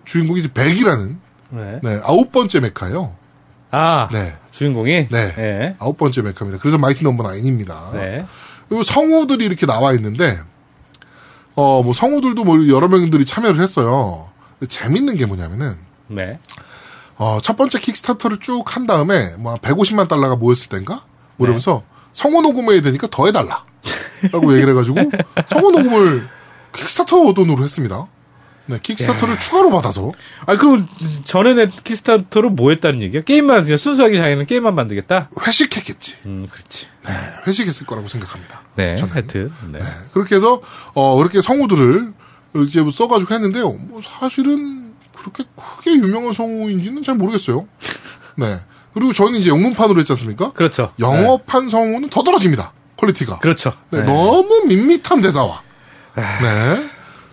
[0.05, 1.79] 주인공이 이제 벡이라는 네.
[1.83, 3.15] 네 아홉 번째 메카예요.
[3.71, 4.09] 아.
[4.11, 4.33] 네.
[4.51, 5.09] 주인공이.
[5.09, 5.33] 네.
[5.35, 5.75] 네.
[5.79, 6.61] 아홉 번째 메카입니다.
[6.61, 7.89] 그래서 Mighty Number Nine입니다.
[7.93, 8.25] 네.
[8.69, 10.39] 그리고 성우들이 이렇게 나와 있는데
[11.55, 14.29] 어 뭐 성우들도 뭐 여러 명들이 참여를 했어요.
[14.67, 15.75] 재밌는 게 뭐냐면은
[16.07, 16.39] 네.
[17.17, 21.03] 어, 첫 번째 Kickstarter를 쭉 한 다음에 뭐 150만 달러가 모였을 땐가?
[21.37, 23.65] 뭐 이러면서 성우 녹음해야 되니까 더 해달라.
[24.31, 25.11] 라고 얘기를 해가지고
[25.47, 26.27] 성우 녹음을
[26.73, 28.07] Kickstarter 돈으로 했습니다.
[28.65, 30.09] 네, Kickstarter를 추가로 받아서
[30.45, 30.87] 아, 그럼
[31.25, 33.21] 전에 내 Kickstarter로 뭐 했다는 얘기야?
[33.21, 35.29] 게임만, 그냥 순수하게 자기는 게임만 만들겠다?
[35.45, 36.15] 회식했겠지.
[36.25, 36.87] 음, 그렇지.
[37.05, 37.11] 네,
[37.45, 38.61] 회식했을 거라고 생각합니다.
[38.75, 38.95] 네.
[38.95, 39.13] 저는.
[39.13, 39.51] 하여튼.
[39.71, 39.79] 네.
[39.79, 40.61] 네, 그렇게 해서
[40.93, 42.13] 어 그렇게 성우들을
[42.53, 43.69] 이렇게 뭐 써가지고 했는데요.
[43.73, 47.67] 뭐 사실은 그렇게 크게 유명한 성우인지는 잘 모르겠어요.
[48.37, 48.59] 네.
[48.93, 50.51] 그리고 저는 이제 영문판으로 했지 않습니까?
[50.53, 50.93] 그렇죠.
[50.99, 52.71] 영어판 성우는 더 떨어집니다.
[53.05, 53.39] quality가.
[53.39, 53.73] 그렇죠.
[53.91, 54.05] 네, 네.
[54.05, 55.61] 너무 밋밋한 대사와.
[56.15, 56.89] 네.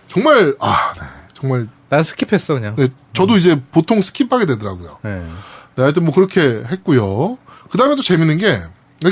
[0.07, 1.01] 정말, 아, 네.
[1.33, 2.75] 정말, 난 skip했어, 그냥.
[2.75, 4.99] 네, 저도 이제 보통 skip하게 되더라고요.
[5.03, 5.23] 네.
[5.75, 7.37] 네, 하여튼 뭐 그렇게 했고요.
[7.69, 8.61] 그 다음에 또 재밌는 게,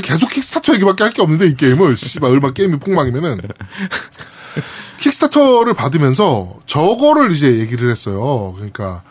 [0.02, 1.96] 계속 Kickstarter 얘기밖에 할 게 없는데, 이 게임을.
[1.96, 3.40] 씨발, 얼마나 게임이 폭망이면은.
[4.98, 8.52] Kickstarter를 받으면서 저거를 이제 얘기를 했어요.
[8.54, 9.02] 그러니까,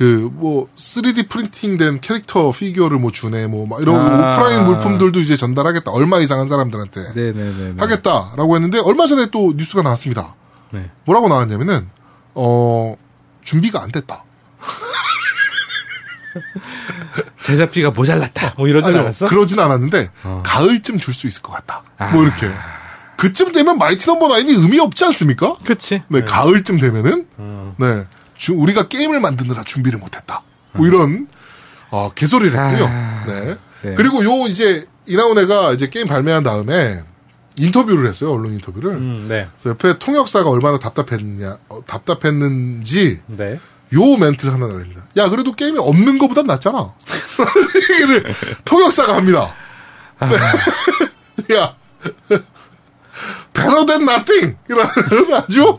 [0.00, 4.32] 그, 뭐, 3D printing된 캐릭터 피규어를 뭐 주네, 뭐, 막 이런 아.
[4.32, 5.90] 오프라인 물품들도 이제 전달하겠다.
[5.90, 7.12] 얼마 이상 한 사람들한테.
[7.12, 7.74] 네네네.
[7.76, 10.36] 하겠다라고 했는데 얼마 전에 또 뉴스가 나왔습니다.
[10.70, 10.90] 네.
[11.04, 11.90] 뭐라고 나왔냐면은
[12.34, 12.94] 어
[13.42, 14.24] 준비가 안 됐다.
[17.42, 18.54] 제작비가 모자랐다.
[18.56, 19.26] 뭐 이러진 아니요, 않았어?
[19.26, 20.42] 그러진 않았는데 어.
[20.46, 21.82] 가을쯤 줄 수 있을 것 같다.
[21.98, 22.10] 아.
[22.12, 22.48] 뭐 이렇게
[23.16, 25.54] 그쯤 되면 Mighty Number Nine이 의미 없지 않습니까?
[25.66, 26.02] 그치.
[26.08, 27.74] 네, 가을쯤 되면은 어.
[27.78, 28.04] 네
[28.40, 30.42] 주- 우리가 게임을 만드느라 준비를 못했다.
[30.72, 31.28] 뭐 이런
[31.90, 32.86] 어, 개소리를 했고요.
[32.90, 33.24] 아.
[33.26, 33.56] 네.
[33.82, 33.94] 네.
[33.96, 37.02] 그리고 요 이제 이나온애가 이제 게임 발매한 다음에
[37.58, 38.32] 인터뷰를 했어요.
[38.32, 38.92] 언론 인터뷰를.
[38.92, 39.46] 음, 네.
[39.60, 43.60] 그래서 옆에 통역사가 얼마나 답답했냐, 어, 답답했는지 네.
[43.92, 45.02] 요 멘트를 하나 날립니다.
[45.18, 46.94] 야, 그래도 게임이 없는 것보단 낫잖아.
[47.92, 48.34] 얘기를
[48.64, 49.54] 통역사가 합니다.
[51.52, 51.74] 야,
[53.52, 54.56] better than nothing!
[54.68, 54.86] 이런
[55.34, 55.78] 아주,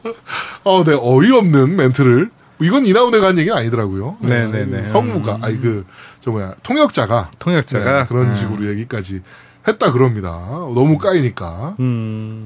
[0.64, 2.30] 어, 네, 어이없는 멘트를.
[2.62, 4.18] 이건 이나운에가 한 얘기는 아니더라고요.
[4.20, 4.86] 네네네.
[4.88, 5.86] 성무가, 아니, 그,
[6.20, 7.32] 저 뭐야, 통역자가.
[7.39, 8.36] 통역자가 네, 그런 음.
[8.36, 9.22] 식으로 얘기까지
[9.68, 10.30] 했다 그럽니다.
[10.30, 11.76] 너무 까이니까.
[11.80, 12.45] 음,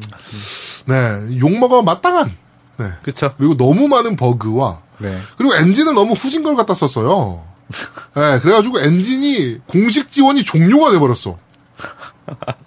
[0.86, 2.32] 네, 욕먹어 마땅한.
[2.78, 2.92] 네.
[3.04, 3.34] 그쵸.
[3.38, 5.18] 그리고 너무 많은 버그와 네.
[5.38, 7.42] 그리고 엔진을 너무 후진 걸 갖다 썼어요.
[8.16, 11.38] 네, 그래가지고 엔진이 공식 지원이 종료가 돼버렸어.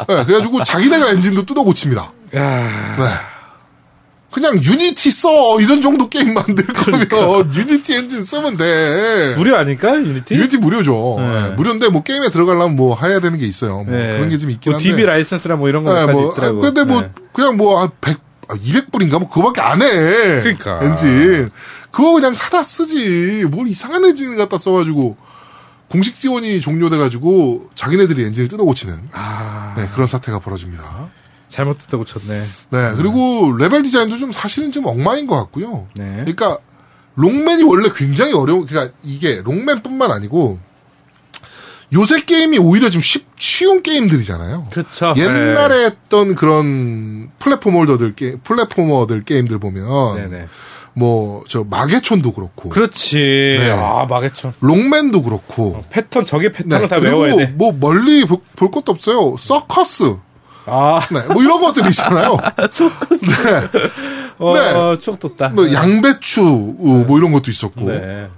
[0.09, 2.12] 네, 그래가지고 자기네가 엔진도 뜯어 고칩니다.
[2.34, 3.38] 야 네.
[4.31, 9.35] 그냥 Unity 써 이런 정도 게임 만들 거면 Unity 엔진 쓰면 돼.
[9.37, 9.95] 무료 아닐까?
[9.97, 10.35] Unity?
[10.35, 11.16] Unity 무료죠.
[11.18, 11.43] 네.
[11.43, 13.85] 네, 무료인데 뭐 게임에 들어가려면 뭐 해야 되는 게 있어요.
[13.85, 14.12] 뭐 네.
[14.16, 14.91] 그런 게 좀 있긴 뭐 한데.
[14.91, 16.59] DB 라이센스랑 뭐 이런 네, 거까지 뭐, 있더라고.
[16.59, 17.11] 아, 근데 뭐, 네.
[17.33, 18.18] 그냥 뭐, 한 100,
[18.49, 19.18] 아, 200불인가?
[19.18, 19.89] 뭐, 그거밖에 안 해.
[20.41, 20.79] 그러니까.
[20.83, 21.51] 엔진.
[21.91, 23.47] 그거 그냥 사다 쓰지.
[23.51, 25.16] 뭘 이상한 엔진 갖다 써가지고,
[25.89, 31.09] 공식 지원이 종료돼가지고, 자기네들이 엔진을 뜯어 고치는, 아, 네, 그런 사태가 벌어집니다.
[31.49, 32.42] 잘못 뜯어 고쳤네.
[32.70, 35.86] 네, 그리고 레벨 디자인도 좀 사실은 좀 엉망인 것 같고요.
[35.96, 36.12] 네.
[36.20, 36.59] 그러니까,
[37.16, 40.59] 록맨이 원래 굉장히 어려운, 그러니까 이게 록맨뿐만 아니고,
[41.92, 44.68] 요새 게임이 오히려 좀 쉽, 쉬운 게임들이잖아요.
[44.70, 45.14] 그렇죠.
[45.16, 50.46] 옛날에 했던 그런 platformer들 게 platformer들 게임들 보면 네네.
[50.92, 53.57] 뭐저 마계촌도 그렇고 그렇지.
[53.61, 53.70] 네.
[53.70, 54.53] 아, 마개촌.
[54.61, 57.46] 롱맨도 그렇고 패턴, 저게 패턴을 네, 다 외워야 돼.
[57.46, 59.36] 뭐 멀리 볼, 볼 것도 없어요.
[59.38, 60.16] 서커스
[60.71, 62.37] 아, 네, 뭐 이런 것들이 있잖아요.
[63.16, 63.75] 네,
[64.39, 64.99] 어, 네.
[64.99, 65.49] 추억 돋다.
[65.51, 68.29] 뭐 양배추 어, 뭐 이런 것도 있었고 네.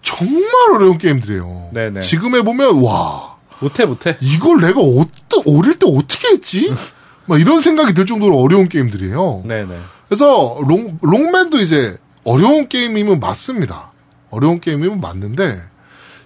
[0.00, 1.70] 정말 어려운 게임들이에요.
[1.72, 2.00] 네네.
[2.00, 4.16] 지금 해보면 와 못해, 못해.
[4.20, 6.74] 이걸 내가 어떠, 어릴 때 어떻게 했지?
[7.26, 9.42] 막 이런 생각이 들 정도로 어려운 게임들이에요.
[9.46, 9.78] 네네.
[10.08, 13.92] 그래서 롱, 롱맨도 이제 어려운 게임이면 맞습니다.
[14.30, 15.60] 어려운 게임이면 맞는데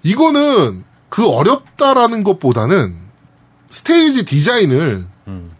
[0.02, 2.94] 이거는 그 어렵다라는 것보다는
[3.70, 5.52] 스테이지 디자인을 음.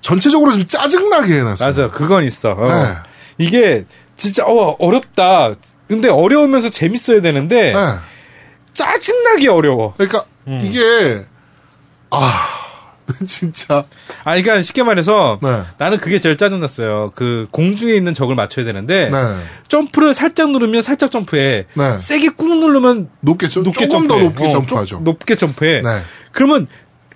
[0.00, 1.68] 전체적으로 좀 짜증나게 해놨어요.
[1.68, 2.52] 맞아, 그건 있어.
[2.52, 2.72] 어.
[2.72, 2.94] 네.
[3.38, 3.84] 이게
[4.16, 5.54] 진짜 어, 어렵다.
[5.88, 7.94] 근데 어려우면서 재밌어야 되는데 네.
[8.74, 9.94] 짜증나게 어려워.
[9.96, 10.60] 그러니까 음.
[10.64, 11.24] 이게
[12.10, 12.44] 아
[13.26, 13.78] 진짜
[14.24, 15.62] 아, 그러니까 쉽게 말해서 네.
[15.78, 17.12] 나는 그게 제일 짜증났어요.
[17.14, 19.18] 그 공중에 있는 적을 맞춰야 되는데 네.
[19.66, 21.64] 점프를 살짝 누르면 살짝 점프해.
[21.74, 21.98] 네.
[21.98, 24.28] 세게 꾹 누르면 높게 점- 높게 조금 더 점프해.
[24.28, 24.86] 높게 어, 점프하죠.
[24.86, 25.80] 좀 높게 점프해.
[25.82, 26.02] 네.
[26.32, 26.66] 그러면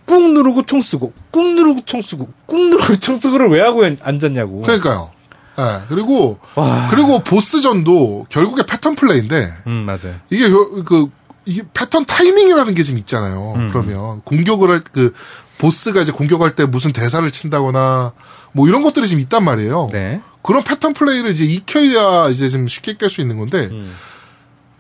[0.07, 4.63] 꾹 누르고 총 쓰고 꾹 누르고 총 쓰고 꾹 누르고 총 쓰고를 왜 하고 앉았냐고.
[4.63, 5.11] 그러니까요.
[5.57, 5.81] 네.
[5.89, 6.89] 그리고 와.
[6.91, 10.15] 그리고 보스전도 결국에 패턴 플레이인데 음 맞아요.
[10.31, 11.11] 이게 그, 그
[11.45, 13.55] 이게 패턴 타이밍이라는 게 좀 있잖아요.
[13.57, 13.69] 음.
[13.73, 15.13] 그러면 공격을 할 그
[15.59, 18.13] 보스가 이제 공격할 때 무슨 대사를 친다거나
[18.53, 19.91] 뭐 이런 것들이 좀 있단 말이에요.
[19.93, 20.21] 네.
[20.43, 23.93] 그런 패턴 플레이를 이제 익혀야 이제 좀 쉽게 깰 수 있는 건데 음.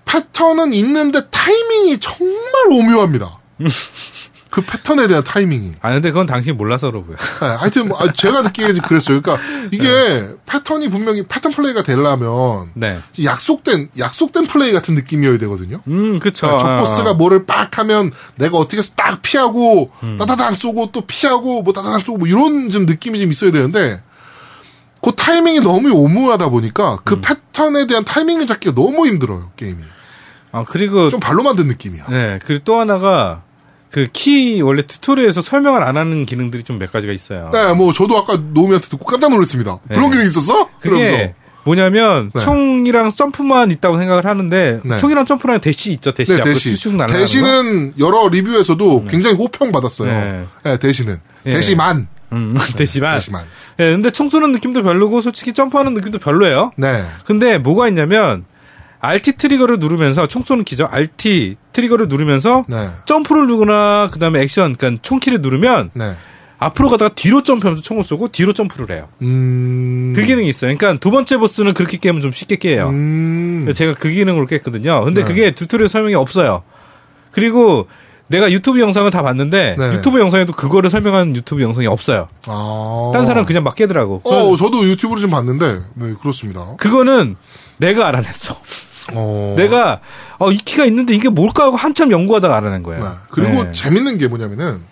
[0.07, 3.39] 패턴은 있는데 타이밍이 정말 오묘합니다.
[4.53, 5.76] 그 패턴에 대한 타이밍이.
[5.80, 7.16] 아 근데 그건 당신이 몰라서 그러고요.
[7.16, 9.22] 네, 하여튼 뭐, 아, 제가 느끼기에 그랬어요.
[9.22, 12.98] 그러니까 이게 패턴이 분명히 패턴 플레이가 되려면 네.
[13.24, 15.80] 약속된 약속된 플레이 같은 느낌이어야 되거든요.
[15.88, 16.48] 음 그쵸.
[16.48, 17.14] 네, 적 아, 보스가 아.
[17.14, 20.18] 뭐를 빡 하면 내가 어떻게 해서 딱 피하고 음.
[20.18, 24.03] 따다당 쏘고 또 피하고 뭐 따다당 쏘고 뭐 이런 좀 느낌이 좀 있어야 되는데
[25.00, 27.22] 그 타이밍이 너무 오묘하다 보니까 그 음.
[27.22, 29.82] 패턴에 대한 타이밍을 잡기가 너무 힘들어요 게임이
[30.53, 32.05] 아 그리고 좀 발로 만든 느낌이야.
[32.11, 33.44] 네 그리고 또 하나가
[33.93, 37.51] 그 키 원래 튜토리얼에서 설명을 안 하는 기능들이 좀 몇 가지가 있어요.
[37.53, 39.78] 네, 뭐 저도 아까 노미한테 듣고 깜짝 놀랐습니다.
[39.88, 39.95] 네.
[39.95, 40.68] 그런 기능 있었어?
[40.80, 41.32] 그러면서
[41.64, 42.40] 뭐냐면 네.
[42.40, 44.99] 총이랑 점프만 있다고 생각을 하는데 네.
[44.99, 46.74] 총이랑 점프랑 대시 있죠 대시 네, 대시.
[47.07, 50.11] 대시는 여러 리뷰에서도 굉장히 호평 받았어요.
[50.11, 50.45] 네.
[50.64, 51.20] 네, 대시는.
[51.47, 51.53] 예.
[51.53, 52.09] 대시만.
[52.32, 53.14] 음, 대시만.
[53.14, 53.45] 대시만.
[53.78, 56.72] 예, 근데 총 쏘는 느낌도 별로고 솔직히 점프하는 느낌도 별로예요.
[56.76, 57.05] 네.
[57.26, 58.45] 근데 뭐가 있냐면
[59.03, 60.88] RT 트리거를 누르면서 총 쏘는 키죠.
[60.90, 62.88] RT 트리거를 누르면서 네.
[63.05, 66.14] 점프를 누르거나 그다음에 액션 그러니까 총키를 누르면 네.
[66.59, 69.09] 앞으로 가다가 뒤로 점프하면서 총을 쏘고 뒤로 점프를 해요.
[69.22, 70.12] 음.
[70.14, 70.72] 그 기능이 있어요.
[70.76, 72.90] 그러니까 두 번째 보스는 그렇게 깨면 좀 쉽게 깨요.
[72.90, 73.72] 음.
[73.74, 75.05] 제가 그 기능으로 깼거든요.
[75.05, 75.26] 근데 네.
[75.26, 76.62] 그게 tutorial 설명이 없어요.
[77.32, 77.88] 그리고
[78.28, 79.92] 내가 유튜브 영상을 다 봤는데 네.
[79.94, 82.28] 유튜브 영상에도 그거를 설명하는 유튜브 영상이 없어요.
[82.46, 83.11] 아.
[83.12, 84.20] 딴 사람 그냥 막 깨더라고.
[84.22, 86.76] 어, 저도 유튜브로 좀 봤는데, 네, 그렇습니다.
[86.76, 87.34] 그거는
[87.78, 88.55] 내가 알아냈어.
[89.12, 89.55] 어.
[89.57, 90.00] 내가
[90.38, 93.03] 어, 이 키가 있는데 이게 뭘까 하고 한참 연구하다가 알아낸 거예요.
[93.03, 93.09] 네.
[93.30, 93.72] 그리고 네.
[93.72, 94.82] 재밌는 게 뭐냐면은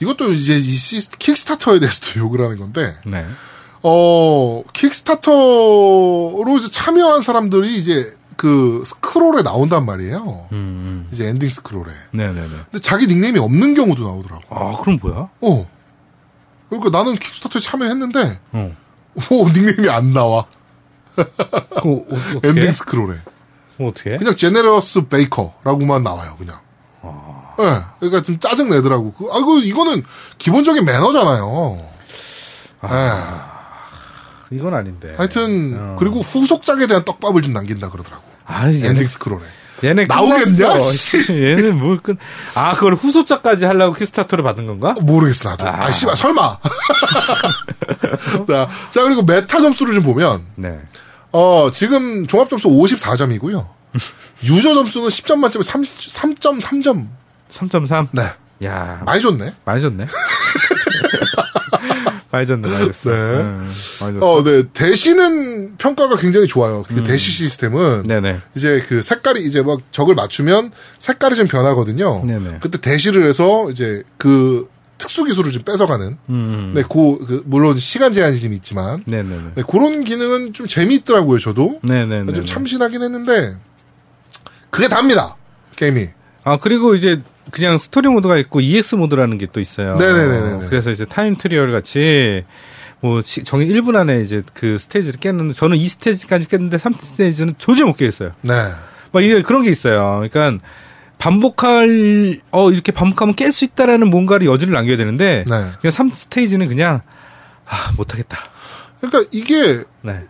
[0.00, 3.24] 이것도 이제 이 시스, 킥스타터에 대해서도 욕을 하는 건데 네.
[3.82, 10.48] 어 Kickstarter로 이제 참여한 사람들이 이제 그 스크롤에 나온단 말이에요.
[10.52, 11.90] 음, 이제 엔딩 스크롤에.
[11.90, 12.16] 음.
[12.16, 12.48] 네네네.
[12.48, 14.42] 근데 자기 닉네임이 없는 경우도 나오더라고.
[14.50, 15.28] 아 그럼 뭐야?
[15.40, 15.68] 어.
[16.68, 18.76] 그러니까 나는 Kickstarter에 참여했는데 어.
[19.30, 20.46] 오 닉네임이 안 나와.
[21.14, 22.40] 그?
[22.44, 23.16] 엔딩 스크롤에.
[23.80, 24.16] 어떻게?
[24.18, 26.58] 그냥 generous backer라고만 나와요, 그냥.
[27.58, 27.84] 예.
[28.00, 29.12] 그러니까 좀 짜증 내더라고.
[29.12, 30.02] 그, 아이고 이거는
[30.38, 31.78] 기본적인 매너잖아요.
[32.84, 34.56] 예.
[34.56, 35.14] 이건 아닌데.
[35.16, 35.96] 하여튼 어.
[35.98, 38.22] 그리고 후속작에 대한 떡밥을 좀 남긴다 그러더라고.
[38.44, 39.42] 아 얘네 엔딩 스크롤에.
[39.84, 40.78] 얘네 나오겠냐?
[41.30, 42.16] 얘는 뭘 끝?
[42.54, 44.94] 아 그걸 후속작까지 하려고 Kickstarter를 받은 건가?
[45.00, 45.66] 모르겠어 나도.
[45.66, 46.58] 아, 씨발 설마.
[48.48, 50.78] 자, 자 그리고 메타 점수를 좀 보면 네.
[51.32, 53.66] 어 지금 종합 점수 54점이고요.
[54.44, 56.00] 유저 점수는 10점 만점에 30,
[56.38, 57.06] 3.3점.
[57.50, 58.08] 3.3.
[58.12, 58.22] 네.
[58.64, 59.54] 야 많이 좋네.
[59.64, 60.06] 많이 줬네.
[62.32, 63.10] 많이 줬네, 많이 줬어.
[63.10, 63.16] 네.
[63.16, 64.32] 음, 많이 줬어.
[64.32, 64.62] 어, 네.
[64.72, 66.82] 대시는 평가가 굉장히 좋아요.
[66.82, 68.02] 그 대시 시스템은 음.
[68.04, 68.38] 네네.
[68.56, 72.24] 이제 그 색깔이 이제 막 적을 맞추면 색깔이 좀 변하거든요.
[72.24, 72.58] 네네.
[72.62, 74.66] 그때 대시를 해서 이제 그
[74.96, 76.16] 특수 기술을 좀 뺏어가는.
[76.30, 76.72] 음.
[76.74, 79.42] 네, 그, 그 물론 시간 제한이 좀 있지만 네네네.
[79.56, 81.38] 네, 그런 기능은 좀 재미있더라고요.
[81.38, 82.32] 저도 네네네.
[82.32, 83.56] 좀 참신하긴 했는데
[84.70, 85.36] 그게 답니다.
[85.76, 86.08] 게임이.
[86.44, 87.20] 아 그리고 이제
[87.50, 89.96] 그냥 스토리 모드가 있고 EX 모드라는 게 또 있어요.
[89.96, 90.52] 네네네네네.
[90.52, 92.44] 어, 그래서 이제 time trial 같이
[93.00, 97.54] 뭐 시- 정해 1분 안에 이제 그 스테이지를 깼는데 저는 2 스테이지까지 깼는데 3 스테이지는
[97.58, 98.32] 도저히 못 깨겠어요.
[98.42, 98.52] 네.
[99.10, 100.26] 막 이게 그런 게 있어요.
[100.30, 100.64] 그러니까
[101.18, 105.66] 반복할 어 이렇게 반복하면 깰 수 있다라는 뭔가를 여지를 남겨야 되는데 네.
[105.80, 107.00] 그냥 3 스테이지는 그냥
[107.66, 108.38] 아 못 하겠다.
[109.00, 110.20] 그러니까 이게 네.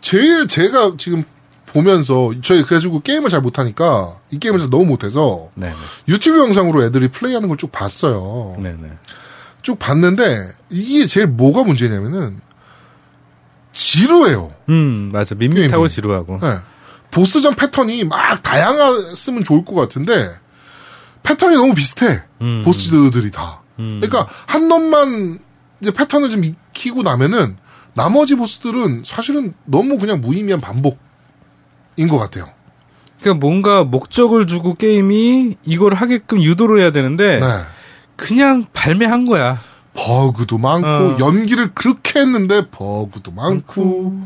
[0.00, 1.24] 제일 제가 지금
[1.72, 5.72] 보면서 저희 그래가지고 게임을 잘 못하니까 이 게임을 잘 너무 못해서 네.
[6.08, 8.56] 유튜브 영상으로 애들이 플레이하는 걸 쭉 봤어요.
[8.58, 8.74] 네.
[8.80, 8.90] 네.
[9.62, 12.40] 쭉 봤는데 이게 제일 뭐가 문제냐면은
[13.72, 14.52] 지루해요.
[14.68, 15.88] 음 맞아 밋밋하고 게임이.
[15.88, 16.38] 지루하고.
[16.42, 16.56] 네.
[17.10, 20.28] 보스전 패턴이 막 다양했으면 좋을 것 같은데
[21.22, 22.22] 패턴이 너무 비슷해.
[22.40, 22.62] 음.
[22.64, 23.62] 보스들이 다.
[23.78, 24.00] 음.
[24.00, 25.38] 그러니까 한 놈만
[25.80, 27.56] 이제 패턴을 좀 익히고 나면은
[27.94, 30.98] 나머지 보스들은 사실은 너무 그냥 무의미한 반복인
[32.08, 32.46] 것 같아요.
[33.20, 37.46] 그러니까 뭔가 목적을 주고 게임이 이걸 하게끔 유도를 해야 되는데 네.
[38.16, 39.58] 그냥 발매한 거야.
[39.94, 41.16] 버그도 많고 어.
[41.18, 44.22] 연기를 그렇게 했는데 버그도 많고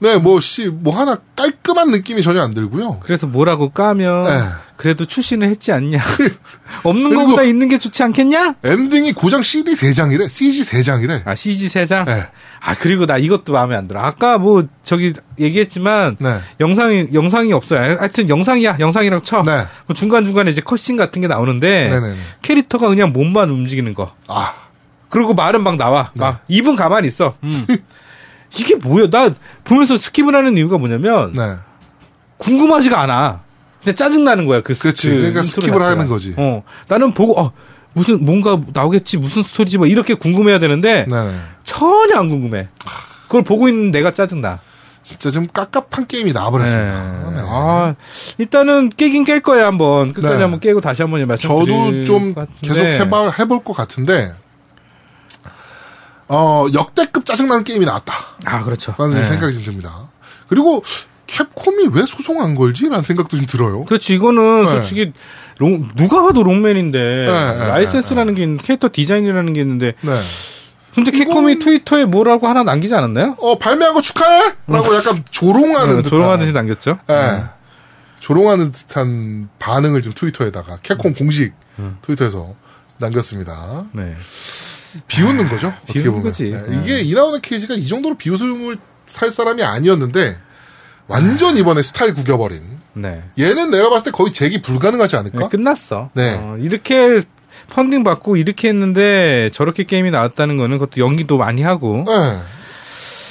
[0.00, 3.00] 네뭐씨뭐 하나 깔끔한 느낌이 전혀 안 들고요.
[3.00, 4.40] 그래서 뭐라고 까면 네.
[4.78, 5.98] 그래도 출시는 했지 않냐.
[6.84, 8.54] 없는 거보다 있는 게 좋지 않겠냐?
[8.62, 10.30] 엔딩이 고장 CD 3장이래.
[10.30, 11.26] CG 3장이래.
[11.26, 12.04] 아 CG 세 장.
[12.04, 12.24] 네.
[12.60, 14.00] 아 그리고 나 이것도 마음에 안 들어.
[14.00, 16.38] 아까 뭐 저기 얘기했지만 네.
[16.60, 17.96] 영상이 영상이 없어요.
[17.98, 18.76] 하여튼 영상이야.
[18.78, 19.42] 영상이라고 쳐.
[19.44, 19.66] 네.
[19.86, 22.16] 뭐 중간 중간에 이제 컷신 같은 게 나오는데 네네네.
[22.42, 24.14] 캐릭터가 그냥 몸만 움직이는 거.
[24.28, 24.54] 아,
[25.08, 26.12] 그리고 말은 막 나와.
[26.14, 26.20] 네.
[26.20, 27.34] 막 입은 가만히 있어.
[27.42, 27.66] 음.
[28.56, 29.10] 이게 뭐야?
[29.10, 31.56] 나 보면서 skip을 하는 이유가 뭐냐면 네.
[32.36, 33.47] 궁금하지가 않아.
[33.88, 34.62] 그냥 짜증 나는 거야.
[34.62, 35.08] 그 그치.
[35.10, 35.86] 그 그러니까 skip을 자체가.
[35.90, 36.34] 하는 거지.
[36.36, 36.62] 어.
[36.88, 37.52] 나는 보고 어
[37.94, 41.40] 무슨 뭔가 나오겠지 무슨 스토리지 뭐 이렇게 궁금해야 되는데 네.
[41.64, 42.68] 전혀 안 궁금해.
[43.24, 44.60] 그걸 보고 있는 내가 짜증 나.
[45.02, 47.30] 진짜 좀 깝깝한 게임이 나와버렸습니다.
[47.30, 47.40] 네.
[47.46, 47.94] 아,
[48.36, 50.12] 일단은 깨긴 깰 거예요, 한번.
[50.12, 50.42] 끝까지 네.
[50.42, 52.34] 한번 깨고 다시 한번 말씀드릴 저도 좀.
[52.60, 54.34] 계속 해봐, 해볼 것 같은데,
[56.26, 58.12] 어, 역대급 짜증나는 게임이 나왔다.
[58.44, 58.94] 아, 그렇죠.
[58.98, 59.26] 라는 네.
[59.26, 60.10] 생각이 좀 듭니다.
[60.46, 60.82] 그리고
[61.28, 62.88] Capcom이 왜 소송한 걸지?
[62.88, 63.84] 라는 생각도 좀 들어요.
[63.84, 64.68] 그렇지, 이거는 네.
[64.72, 65.12] 솔직히,
[65.58, 70.20] 록- 누가 봐도 록맨인데, 네, 라이센스라는 게, 있는- 캐릭터 디자인이라는 게 있는데, 네.
[70.94, 73.36] 근데 Capcom이 이건- 트위터에 뭐라고 하나 남기지 않았나요?
[73.38, 74.54] 어, 발매한 거 축하해!
[74.66, 76.10] 라고 약간 조롱하는 네, 듯한.
[76.10, 76.98] 조롱하듯이 남겼죠.
[77.10, 77.42] 예.
[78.20, 81.98] 조롱하는 듯한 반응을 좀 트위터에다가, 캡콤 공식 음.
[82.02, 82.54] 트위터에서
[82.98, 83.84] 남겼습니다.
[83.92, 84.16] 네.
[85.06, 85.72] 비웃는 거죠.
[85.84, 86.22] 어떻게 비웃는.
[86.22, 86.50] 거지.
[86.50, 86.80] 네, 네.
[86.82, 88.76] 이게 이나오는 케이지가 이 정도로 비웃음을
[89.06, 90.36] 살 사람이 아니었는데
[91.08, 92.78] 완전 이번에 스타일 구겨버린.
[92.94, 93.22] 네.
[93.38, 95.38] 얘는 내가 봤을 때 거의 재기 불가능하지 않을까?
[95.38, 96.10] 네, 끝났어.
[96.14, 96.34] 네.
[96.40, 97.22] 어, 이렇게
[97.70, 102.38] 펀딩 받고 이렇게 했는데 저렇게 게임이 나왔다는 거는 그것도 연기도 많이 하고 네.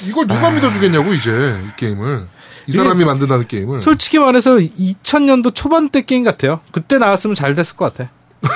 [0.08, 1.30] 이걸 누가 믿어주겠냐고 이제
[1.66, 2.26] 이 게임을
[2.66, 3.80] 이 사람이 만든다는 게임을.
[3.80, 6.60] 솔직히 말해서 2000년도 초반 때 게임 같아요.
[6.70, 8.10] 그때 나왔으면 잘 됐을 것 같아.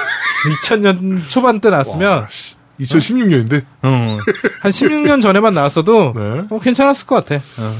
[0.64, 2.26] 2000년 초반 때 나왔으면
[2.80, 3.64] 2016년인데.
[3.82, 4.18] 어,
[4.60, 6.42] 한 16년 전에만 나왔어도 네.
[6.50, 7.36] 어, 괜찮았을 것 같아.
[7.36, 7.74] 어.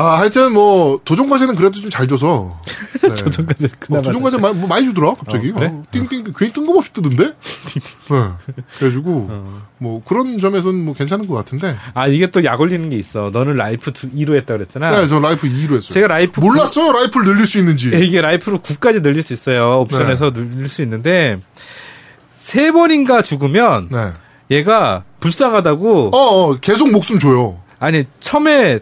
[0.00, 2.58] 아, 하여튼 뭐 도전 과제는 그래도 좀 잘 줘서.
[3.02, 3.14] 네.
[3.16, 5.50] 도전까지 뭐 그나마 도전 과제 많이, 뭐 많이 주더라 갑자기.
[5.50, 5.66] 어, 그래?
[5.66, 7.24] 어, 띵띵 괜히 뜬금없이 뜨던데.
[7.34, 8.54] 네.
[8.78, 9.62] 그래가지고 어.
[9.78, 11.76] 뭐 그런 점에서는 뭐 괜찮은 것 같은데.
[11.94, 13.30] 아 이게 또 약 올리는 게 있어.
[13.32, 14.90] 너는 life 2로 했다 그랬잖아.
[14.90, 15.90] 네, 저 life 2로 했어요.
[15.90, 17.90] 제가 life 몰랐어요 life를 늘릴 수 있는지.
[17.90, 19.80] 9, 이게 life로 9까지 늘릴 수 있어요.
[19.80, 20.48] 옵션에서 네.
[20.48, 21.38] 늘릴 수 있는데
[22.36, 24.10] 세 번인가 죽으면 네.
[24.50, 27.60] 얘가 불쌍하다고 어, 어 계속 목숨 줘요.
[27.78, 28.80] 아니 처음에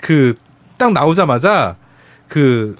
[0.00, 0.34] 그
[0.80, 1.76] 딱 나오자마자
[2.28, 2.74] 그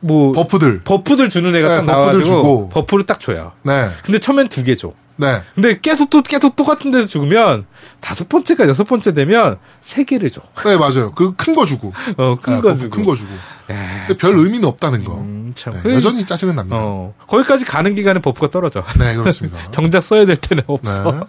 [0.00, 0.82] 뭐 buff들.
[0.84, 2.68] buff들 주는 애가 네, 딱 buff들 나와가지고 주고.
[2.68, 3.52] buff를 딱 줘요.
[3.62, 3.88] 네.
[4.04, 4.92] 근데 처음엔 두 개 줘.
[5.16, 5.40] 네.
[5.54, 7.64] 근데 계속 또 계속 똑같은 데서 죽으면
[8.00, 10.42] 다섯 번째가 여섯 번째 되면 세 개를 줘.
[10.66, 11.12] 네, 맞아요.
[11.12, 11.94] 그 큰 거 주고.
[12.18, 12.90] 어 큰 네, 거 주고.
[12.90, 13.32] 큰 거 주고.
[13.72, 15.14] 야, 근데 별 의미는 없다는 거.
[15.14, 15.72] 음, 참.
[15.72, 16.76] 네, 그- 여전히 짜증은 납니다.
[16.78, 18.84] 어 거기까지 가는 기간에 buff가 떨어져.
[18.98, 19.58] 네, 그렇습니다.
[19.72, 21.10] 정작 써야 될 때는 없어.
[21.10, 21.20] 네.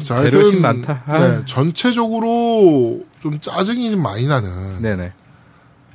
[0.00, 1.02] 자, 배려심 많다.
[1.06, 1.18] 아.
[1.18, 5.12] 네, 전체적으로 좀 짜증이 좀 많이 나는 네네.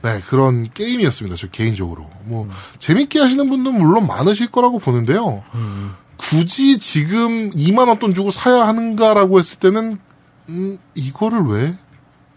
[0.04, 1.36] 네, 그런 게임이었습니다.
[1.36, 2.10] 저 개인적으로.
[2.26, 2.48] 뭐
[2.80, 5.44] 재밌게 하시는 분도 물론 많으실 거라고 보는데요.
[6.18, 9.98] 굳이 지금 2만 원 돈 주고 사야 하는가라고 했을 때는
[10.50, 11.76] 음, 이거를 왜?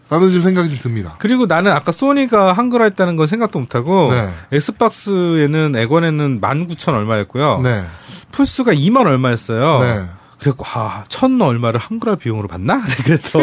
[0.09, 1.15] 라는 좀 생각이 좀 듭니다.
[1.19, 4.29] 그리고 나는 아까 소니가 한글화 했다는 건 생각도 못하고 네.
[4.51, 7.61] 엑스박스에는 액원에는 19,000 얼마였고요.
[7.61, 7.83] 네.
[8.31, 9.79] 플스가 2만 얼마였어요.
[9.79, 10.05] 네.
[10.39, 12.79] 그래갖고 아, 천 얼마를 한글화 비용으로 받나?
[13.03, 13.39] 그랬더.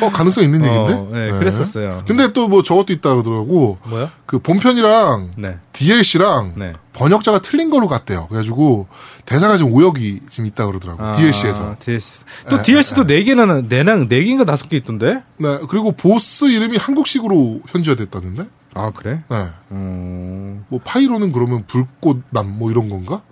[0.00, 0.92] 어, 가능성 있는 얘기인데?
[0.94, 2.04] 어, 네, 그랬었어요.
[2.06, 3.78] 근데 또 뭐 저것도 있다 그러더라고.
[3.88, 4.10] 뭐야?
[4.26, 5.58] 그 본편이랑 네.
[5.72, 6.74] DLC랑 네.
[6.92, 8.26] 번역자가 틀린 거로 갔대요.
[8.28, 8.86] 그래가지고
[9.24, 11.02] 대사가 지금 오역이 지금 있다 그러더라고.
[11.02, 11.76] 아, DLC에서.
[11.80, 12.20] DLC.
[12.50, 15.22] 또 네, DLC도 네 개나 네랑 네 개인가 다섯 개 있던데?
[15.38, 15.58] 네.
[15.68, 18.46] 그리고 보스 이름이 한국식으로 현지화 됐다는데?
[18.74, 19.22] 아 그래?
[19.28, 19.46] 네.
[19.72, 23.22] 음, 뭐 파이로는 그러면 불꽃 남 뭐 이런 건가?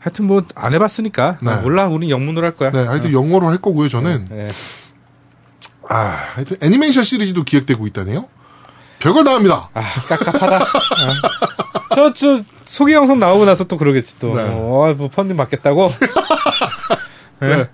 [0.00, 1.50] 하여튼 뭐 안 해봤으니까 네.
[1.50, 1.86] 아, 몰라.
[1.86, 2.70] 우리 영문으로 할 거야.
[2.70, 2.84] 네.
[2.86, 3.88] 하여튼 영어로 할 거고요.
[3.88, 4.50] 저는 네.
[5.88, 5.96] 아
[6.34, 8.28] 하여튼 애니메이션 시리즈도 기획되고 있다네요.
[9.00, 9.70] 별걸 다 합니다.
[9.74, 10.66] 아 깝깝하다.
[11.94, 14.34] 저, 저, 소개 영상 나오고 나서 또 그러겠지, 또.
[14.36, 14.42] 네.
[14.42, 15.90] 어, 뭐, 펀딩 받겠다고?
[17.40, 17.68] 네.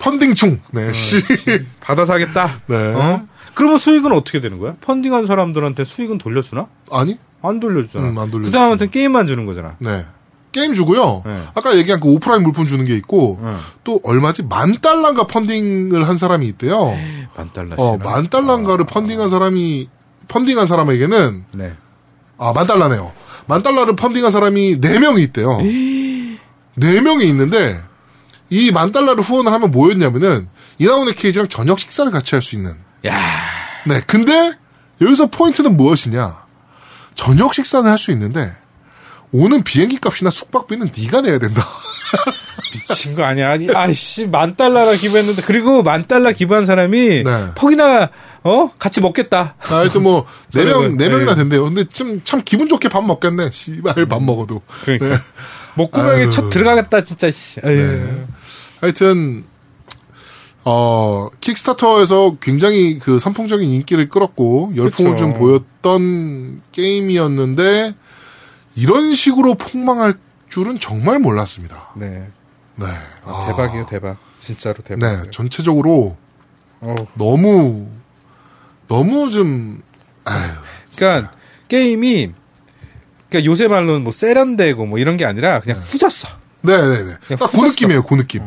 [0.00, 0.60] 펀딩충.
[0.72, 0.92] 네.
[0.92, 1.22] 씨.
[1.80, 2.60] 받아 사겠다?
[2.66, 2.76] 네.
[2.94, 3.22] 어?
[3.54, 4.74] 그러면 수익은 어떻게 되는 거야?
[4.80, 6.66] 펀딩한 사람들한테 수익은 돌려주나?
[6.90, 7.18] 아니?
[7.42, 8.08] 안 돌려주잖아.
[8.08, 8.50] 음, 안 돌려주지.
[8.52, 9.76] 그 사람한테 게임만 주는 거잖아.
[9.78, 10.04] 네.
[10.52, 11.22] 게임 주고요.
[11.24, 11.42] 네.
[11.54, 13.56] 아까 얘기한 그 오프라인 물품 주는 게 있고 응.
[13.84, 16.96] 또 얼마지 만 달러인가 펀딩을 한 사람이 있대요.
[17.36, 17.78] 만 달러씩.
[17.78, 19.88] 어, 만 달러인가를 펀딩한 사람이
[20.28, 21.72] 펀딩한 사람에게는 네.
[22.38, 23.12] 아, 만 달러네요.
[23.46, 25.58] 만 달러를 펀딩한 사람이 네명이 있대요.
[26.76, 27.80] 네 명이 있는데
[28.50, 30.48] 이 만 달러를 후원을 하면 뭐였냐면은
[30.78, 32.74] 이나운의 케이지랑 저녁 식사를 같이 할 수 있는.
[33.06, 33.18] 야
[33.86, 34.00] 네.
[34.06, 34.52] 근데
[35.00, 36.44] 여기서 포인트는 무엇이냐?
[37.14, 38.52] 저녁 식사는 할 수 있는데
[39.32, 41.66] 오는 비행기 값이나 숙박비는 네가 내야 된다.
[42.72, 43.50] 미친 거 아니야?
[43.50, 47.46] 아니, 아이씨, 만 달러나 기부했는데, 그리고 만 달러 기부한 사람이, 네.
[47.54, 48.10] 퍽이나,
[48.42, 48.70] 어?
[48.78, 49.54] 같이 먹겠다.
[49.68, 51.36] 아, 하여튼 뭐, 네 명, 네 명이나 에이.
[51.36, 51.64] 된대요.
[51.64, 53.50] 근데 참, 참 기분 좋게 밥 먹겠네.
[53.52, 54.62] 씨발, 밥 먹어도.
[54.82, 55.08] 그러니까.
[55.08, 55.16] 네.
[55.76, 56.30] 목구멍에.
[56.30, 57.60] 첫 들어가겠다, 진짜, 씨.
[57.60, 58.26] 네.
[58.80, 59.44] 하여튼,
[60.64, 65.24] 어, 킥스타터에서 굉장히 그 선풍적인 인기를 끌었고, 열풍을 그쵸.
[65.24, 67.94] 좀 보였던 게임이었는데,
[68.74, 70.14] 이런 식으로 폭망할
[70.48, 71.90] 줄은 정말 몰랐습니다.
[71.96, 72.28] 네.
[72.76, 72.86] 네.
[73.24, 74.16] 아, 대박이에요, 대박.
[74.40, 74.96] 진짜로 네.
[74.96, 75.32] 대박.
[75.32, 76.16] 전체적으로
[76.80, 76.94] 어.
[77.14, 77.88] 너무,
[78.88, 79.82] 너무 좀,
[80.24, 80.50] 아유.
[80.96, 81.32] 그러니까
[81.68, 82.32] 게임이
[83.30, 86.28] 그러니까 요새 말로는 뭐 세련되고 뭐 이런 게 아니라 그냥 후졌어.
[86.62, 87.16] 네 네네.
[87.26, 87.56] 그냥 딱 그.
[87.64, 88.42] 느낌이에요, 그 느낌.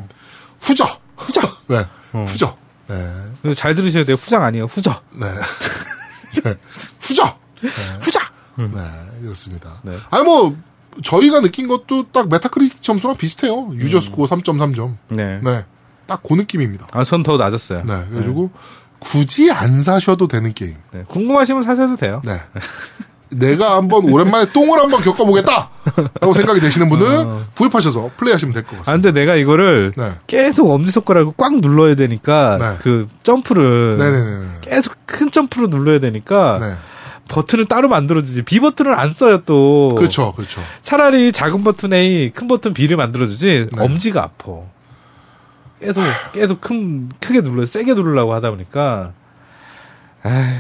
[0.60, 0.86] 후져.
[1.18, 1.42] 후져.
[1.68, 1.86] 네.
[2.12, 2.26] 어.
[2.28, 2.58] 후져.
[2.88, 3.54] 네.
[3.56, 4.18] 잘 들으셔야 돼요.
[4.20, 4.66] 후장 아니에요.
[4.66, 5.02] 후져.
[5.14, 5.26] 네.
[6.44, 6.56] 네.
[7.00, 7.38] 후져.
[8.02, 8.20] 후져.
[8.58, 8.68] 네,
[9.22, 9.72] 그렇습니다.
[9.84, 9.96] 네.
[10.10, 10.56] 아니 뭐
[11.04, 13.70] 저희가 느낀 것도 딱 Metacritic 점수랑 비슷해요.
[13.74, 14.96] 유저 스코어 3.3점.
[15.10, 15.40] 네.
[15.44, 15.66] 네.
[16.06, 16.88] 딱 그 느낌입니다.
[16.92, 17.84] 아, 전 더 낮았어요.
[17.86, 18.06] 네.
[18.10, 18.52] 그래가지고
[19.00, 20.76] 굳이 안 사셔도 되는 게임.
[20.92, 21.04] 네.
[21.08, 22.22] 궁금하시면 사셔도 돼요.
[22.26, 22.40] 네.
[23.36, 25.70] 내가 한번 오랜만에 똥을 한번 겪어보겠다!
[26.22, 28.92] 라고 생각이 되시는 분은 구입하셔서 플레이하시면 될것 아, 같습니다.
[28.92, 30.12] 근데 내가 이거를 네.
[30.28, 32.78] 계속 엄지손가락을 꽉 눌러야 되니까 네.
[32.82, 34.48] 그 점프를 네네네.
[34.62, 36.76] 계속 큰 점프로 눌러야 되니까 네.
[37.34, 38.44] 버튼을 따로 만들어주지.
[38.44, 39.96] B 버튼을 안 써요 또.
[39.98, 40.62] 그렇죠, 그렇죠.
[40.84, 43.70] 차라리 작은 버튼 A, 큰 버튼 B를 만들어주지.
[43.72, 43.84] 네.
[43.84, 44.52] 엄지가 아파.
[45.82, 46.04] 계속
[46.34, 49.14] 계속 큰 크게 눌러 세게 누르려고 하다 보니까.
[50.22, 50.60] 아,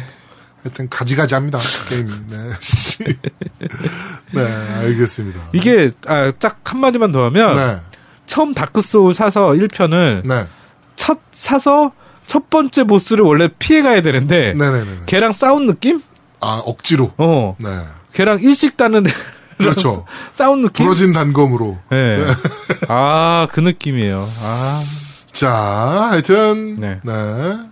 [0.63, 1.59] 하여튼 가지가지 합니다.
[1.89, 2.09] 게임이.
[2.29, 2.37] 네.
[2.59, 3.03] 씨.
[4.33, 4.41] 네,
[4.81, 5.39] 알겠습니다.
[5.53, 7.77] 이게 아, 딱 한마디만 더 하면 네.
[8.25, 10.47] 처음 Dark Souls 사서 1편을 네.
[10.95, 11.91] 첫 사서
[12.25, 15.01] 첫 번째 보스를 원래 피해 가야 되는데 네네네.
[15.05, 16.01] 걔랑 싸운 느낌?
[16.43, 17.11] 아, 억지로.
[17.17, 17.55] 어.
[17.59, 17.69] 네.
[18.13, 19.17] 걔랑 일식 따는 애랑
[19.57, 20.05] 그렇죠.
[20.33, 20.85] 싸운 느낌?
[20.85, 21.77] 부러진 단검으로.
[21.89, 22.25] 네.
[22.89, 24.27] 아, 그 느낌이에요.
[24.41, 24.83] 아.
[25.31, 25.51] 자,
[26.11, 26.99] 하여튼, 네.
[27.03, 27.13] 네.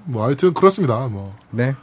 [0.05, 0.95] 뭐, 하여튼, 그렇습니다.
[1.07, 1.35] 뭐.
[1.51, 1.75] 네.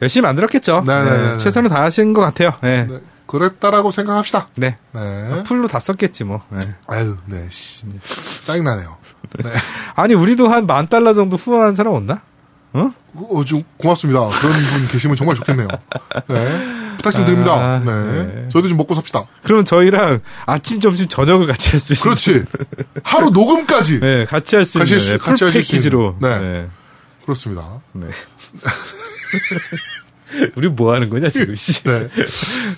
[0.00, 0.82] 열심히 만들었겠죠.
[0.86, 1.36] 네, 네, 네, 네.
[1.38, 2.52] 최선을 다하신 것 같아요.
[2.62, 2.84] 네.
[2.86, 4.48] 네, 그랬다라고 생각합시다.
[4.56, 4.76] 네.
[4.92, 5.42] 네.
[5.44, 6.42] 풀로 다 썼겠지 뭐.
[6.48, 6.58] 네.
[6.88, 7.84] 아유, 네, 씨.
[8.44, 8.96] 짜증나네요.
[9.44, 9.50] 네.
[9.94, 12.20] 아니 우리도 한 만 달러 정도 후원하는 사람 없나?
[12.74, 12.90] 어?
[13.14, 14.20] 어, 좀 고맙습니다.
[14.20, 15.68] 그런 분 계시면 정말 좋겠네요.
[16.28, 16.58] 네.
[16.96, 17.52] 부탁 좀 드립니다.
[17.54, 17.92] 아, 네.
[17.92, 18.48] 네.
[18.48, 19.24] 저희도 좀 먹고 삽시다.
[19.42, 22.02] 그러면 저희랑 아침, 점심, 저녁을 같이 할 수 있는.
[22.02, 22.44] 그렇지.
[23.02, 24.00] 하루 녹음까지.
[24.00, 25.76] 네, 같이 할 수 있는 할 수- 네, 풀 같이 하실 수.
[25.76, 26.14] 있는.
[26.20, 26.38] 네.
[26.38, 26.68] 네.
[27.24, 27.66] 그렇습니다.
[27.92, 28.08] 네.
[30.56, 31.54] 우리 뭐 하는 거냐 지금?
[31.54, 31.82] 씨.
[31.82, 32.08] 네.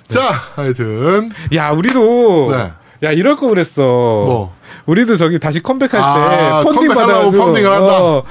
[0.08, 1.30] 자, 하여튼.
[1.54, 3.06] 야, 우리도 네.
[3.08, 3.82] 야 이럴 거 그랬어.
[3.82, 4.54] 뭐.
[4.86, 8.02] 우리도 저기 다시 컴백할 아, 때 펀딩 받아가지고 펀딩을 한다?
[8.04, 8.24] 어,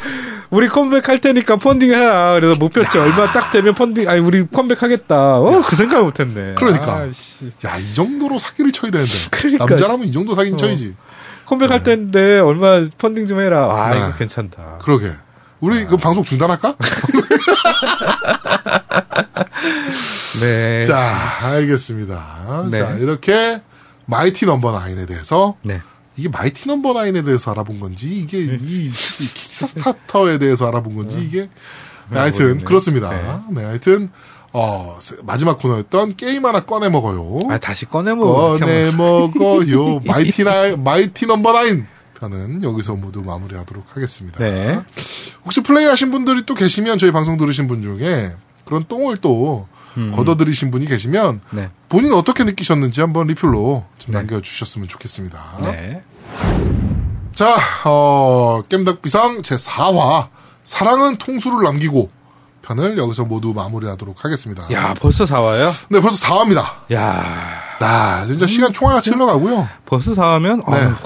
[0.53, 2.33] 우리 컴백할 테니까 펀딩 해라.
[2.33, 4.07] 그래서 목표치 얼마 딱 되면 펀딩.
[4.07, 5.39] 아니 우리 컴백하겠다.
[5.39, 6.53] 어, 그 생각을 못 했네.
[6.53, 6.93] 그러니까.
[6.93, 7.51] 아, 씨.
[7.65, 9.11] 야, 이 정도로 사기를 쳐야 되는데.
[9.31, 9.65] 그러니까.
[9.65, 10.57] 남자라면 이 정도 사기는 어.
[10.57, 10.93] 쳐야지.
[11.47, 13.67] 컴백할 때인데 얼마 펀딩 좀 해라.
[13.71, 13.97] 아 네.
[13.97, 14.77] 이거 괜찮다.
[14.83, 15.09] 그러게.
[15.59, 16.75] 우리 그 방송 중단할까?
[20.39, 20.83] 네.
[20.83, 22.67] 자, 알겠습니다.
[22.69, 22.79] 네.
[22.79, 23.59] 자, 이렇게
[24.05, 25.81] Mighty Number Nine에 대해서 네.
[26.15, 28.89] 이게 Mighty Number Nine에 대해서 알아본 건지 이게 이, 이
[29.33, 31.49] 킥스타터에 대해서 알아본 건지 이게
[32.11, 32.63] 네, 하여튼.
[32.63, 33.09] 그렇습니다.
[33.51, 33.63] 네.
[33.63, 34.09] 하여튼
[34.51, 37.49] 어 세- 마지막 코너였던 게임 하나 꺼내 먹어요.
[37.49, 38.59] 아 다시 꺼내 먹어.
[38.59, 39.99] 꺼내 먹어요.
[40.05, 41.87] 마이티 나 Mighty Number Nine
[42.19, 44.37] 편은 여기서 모두 마무리하도록 하겠습니다.
[44.37, 44.79] 네.
[45.43, 48.33] 혹시 플레이하신 분들이 또 계시면 저희 방송 들으신 분 중에
[48.65, 49.67] 그런 똥을 또
[50.15, 51.69] 걷어들이신 분이 계시면 네.
[51.89, 54.17] 본인 어떻게 느끼셨는지 한번 리플로 좀 네.
[54.19, 55.39] 남겨주셨으면 좋겠습니다.
[55.63, 56.03] 네.
[57.35, 60.27] 자, 어, 겜덕비상 제4화
[60.63, 62.09] 사랑은 통수를 남기고
[62.61, 64.71] 편을 여기서 모두 마무리하도록 하겠습니다.
[64.71, 65.71] 야 벌써 4와요?
[65.89, 66.93] 네, 벌써 4화입니다.
[66.93, 69.67] 야 아, 진짜 시간 총알같이 흘러가고요.
[69.85, 70.77] 벌써 4하면 네.
[70.77, 70.97] 아,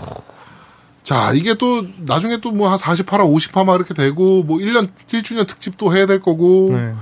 [1.03, 5.47] 자, 이게 또 나중에 또 뭐 한 48화, 50화 막 이렇게 되고 뭐 1년 1주년
[5.47, 6.93] 특집도 해야 될 거고 네.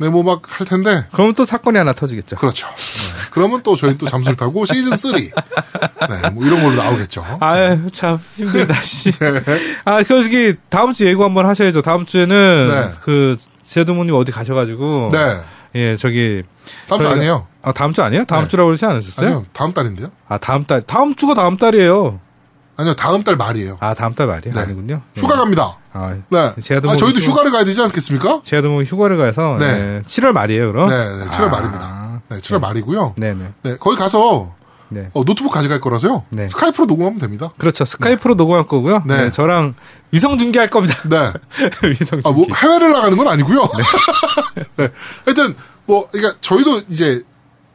[0.00, 2.36] 네, 뭐막할 텐데 그러면 또 사건이 하나 터지겠죠.
[2.36, 2.66] 그렇죠.
[2.68, 3.30] 네.
[3.32, 5.12] 그러면 또 저희 또 잠수를 타고 시즌 3.
[5.12, 7.22] 네, 뭐 이런 걸로 나오겠죠.
[7.40, 9.12] 아유 참 힘들다 씨.
[9.84, 11.82] 아 저기 다음 주 예고 한번 하셔야죠.
[11.82, 12.98] 다음 주에는 네.
[13.02, 15.36] 그 제드모님 어디 가셔가지고 네.
[15.74, 16.44] 예 저기
[16.88, 17.46] 다음 주 아니에요.
[17.62, 18.24] 아 다음 주 아니에요?
[18.24, 18.48] 다음 네.
[18.48, 19.26] 주라고 그러지 않으셨어요?
[19.26, 19.46] 아니요.
[19.52, 20.10] 다음 달인데요.
[20.28, 22.20] 아 다음 달 다음 주가 다음 달이에요.
[22.80, 22.94] 아니요.
[22.94, 23.76] 다음 달 말이에요.
[23.80, 24.54] 아 다음 달 말이에요?
[24.54, 24.60] 네.
[24.60, 25.02] 아니군요.
[25.14, 25.76] 휴가 갑니다.
[25.92, 26.52] 아 네.
[26.62, 28.40] 제아도 아, 뭐 저희도 휴가- 휴가를 가야 되지 않겠습니까?
[28.44, 29.66] 제아도 휴가를 가서 네.
[29.66, 30.02] 네.
[30.06, 30.88] 7월 말이에요, 그럼?
[30.88, 31.48] 네, 네 7월 아.
[31.48, 32.22] 말입니다.
[32.28, 33.14] 네, 7월 말이고요.
[33.16, 33.52] 네 네.
[33.62, 34.54] 네, 거기 가서
[34.88, 35.08] 네.
[35.12, 36.24] 어, 노트북 가져갈 거라서요.
[36.30, 36.48] 네.
[36.48, 37.50] 스카이프로 녹음하면 됩니다.
[37.58, 37.84] 그렇죠.
[37.84, 39.02] 스카이프로 녹음할 거고요.
[39.06, 39.16] 네.
[39.24, 39.30] 네.
[39.30, 39.74] 저랑
[40.10, 40.96] 위성 중계할 겁니다.
[41.08, 41.32] 네.
[41.88, 42.28] 위성 중계.
[42.28, 43.60] 아, 뭐 해외를 나가는 건 아니고요.
[44.76, 44.88] 네.
[45.24, 45.54] 하여튼
[45.86, 47.22] 뭐 그러니까 저희도 이제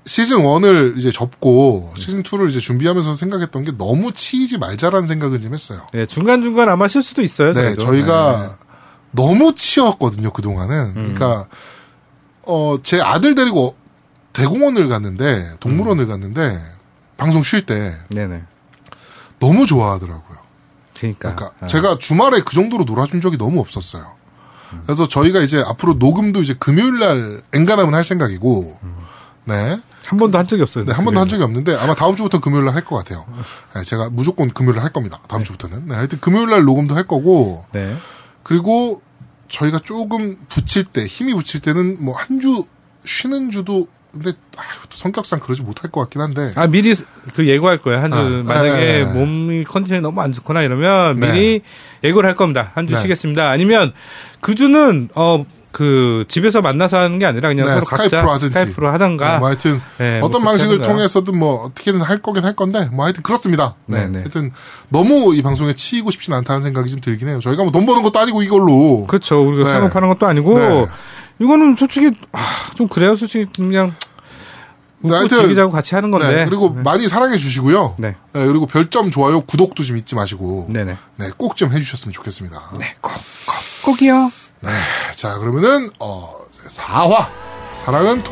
[0.05, 5.53] 시즌 1을 이제 접고 시즌 2를 이제 준비하면서 생각했던 게 너무 치이지 말자라는 생각을 좀
[5.53, 5.87] 했어요.
[5.93, 7.53] 네, 중간중간 아마 실수도 있어요.
[7.53, 7.81] 네, 저희도.
[7.81, 8.57] 저희가
[9.11, 10.75] 너무 치였거든요, 그동안은.
[10.75, 10.93] 음.
[10.93, 11.47] 그러니까,
[12.43, 13.75] 어, 제 아들 데리고
[14.33, 16.59] 대공원을 갔는데, 동물원을 갔는데,
[17.17, 17.73] 방송 쉴때
[18.09, 18.27] 네.
[18.27, 18.43] 네네.
[19.39, 20.37] 너무 좋아하더라고요.
[20.93, 21.35] 그러니까.
[21.35, 21.67] 그러니까 아.
[21.67, 24.13] 제가 주말에 그 정도로 놀아준 적이 너무 없었어요.
[24.85, 28.77] 그래서 저희가 이제 앞으로 녹음도 이제 금요일 날 엔간하면 할 생각이고,
[29.45, 29.79] 네.
[30.05, 30.85] 한 번도 한 적이 없어요.
[30.85, 33.25] 네, 한 번도 한 적이 없는데 아마 다음 주부터 금요일 날 할 것 같아요.
[33.75, 35.19] 네, 제가 무조건 금요일 날 할 겁니다.
[35.27, 35.87] 다음 주부터는.
[35.87, 37.95] 네, 하여튼 금요일 날 녹음도 할 거고, 네.
[38.43, 39.01] 그리고
[39.49, 42.65] 저희가 조금 붙일 때 힘이 붙일 때는 뭐 한 주
[43.05, 46.95] 쉬는 주도 근데 아유, 또 성격상 그러지 못할 것 같긴 한데 아, 미리
[47.33, 47.99] 그 예고할 거예요.
[48.01, 49.13] 한 주, 아, 만약에 네, 네, 네.
[49.13, 51.31] 몸이 컨디션이 너무 안 좋거나 이러면 네.
[51.33, 51.61] 미리
[52.03, 52.71] 예고를 할 겁니다.
[52.75, 53.01] 한주 네.
[53.01, 53.49] 쉬겠습니다.
[53.49, 53.91] 아니면
[54.39, 55.45] 그 주는, 어,
[55.77, 58.47] 그 집에서 만나서 하는 게 아니라 그냥 네, 서로 스카이프로 하든지.
[58.47, 59.33] 스카이프로 하던가.
[59.33, 60.81] 네, 뭐 하여튼 네, 뭐 어떤 방식을.
[60.81, 63.75] 통해서든 뭐 어떻게든 할 거긴 할 건데 뭐 하여튼 그렇습니다.
[63.85, 64.17] 네, 네, 네.
[64.19, 64.51] 하여튼
[64.87, 67.41] 너무 이 방송에 치이고 싶진 않다는 생각이 좀 들긴 해요.
[67.41, 69.45] 저희가 뭐 돈 버는 것도 아니고 이걸로 그렇죠.
[69.45, 69.73] 우리가 네.
[69.75, 70.85] 상업하는 것도 아니고 네.
[71.39, 72.39] 이거는 솔직히 아,
[72.75, 73.17] 좀 그래요.
[73.17, 73.93] 솔직히 그냥
[74.99, 76.31] 네, 웃고 즐기자고 같이 하는 건데.
[76.33, 77.95] 네, 그리고 많이 사랑해 주시고요.
[77.99, 78.15] 네.
[78.31, 80.95] 네, 그리고 별점 좋아요 구독도 좀 잊지 마시고 네네.
[81.17, 82.61] 네, 꼭 좀 해주셨으면 좋겠습니다.
[82.79, 83.55] 네, 꼭, 꼭,
[83.97, 84.31] 꼭이요.
[85.15, 86.33] 자, 그러면은, 어,
[86.67, 87.27] 4화.
[87.75, 88.23] 사랑은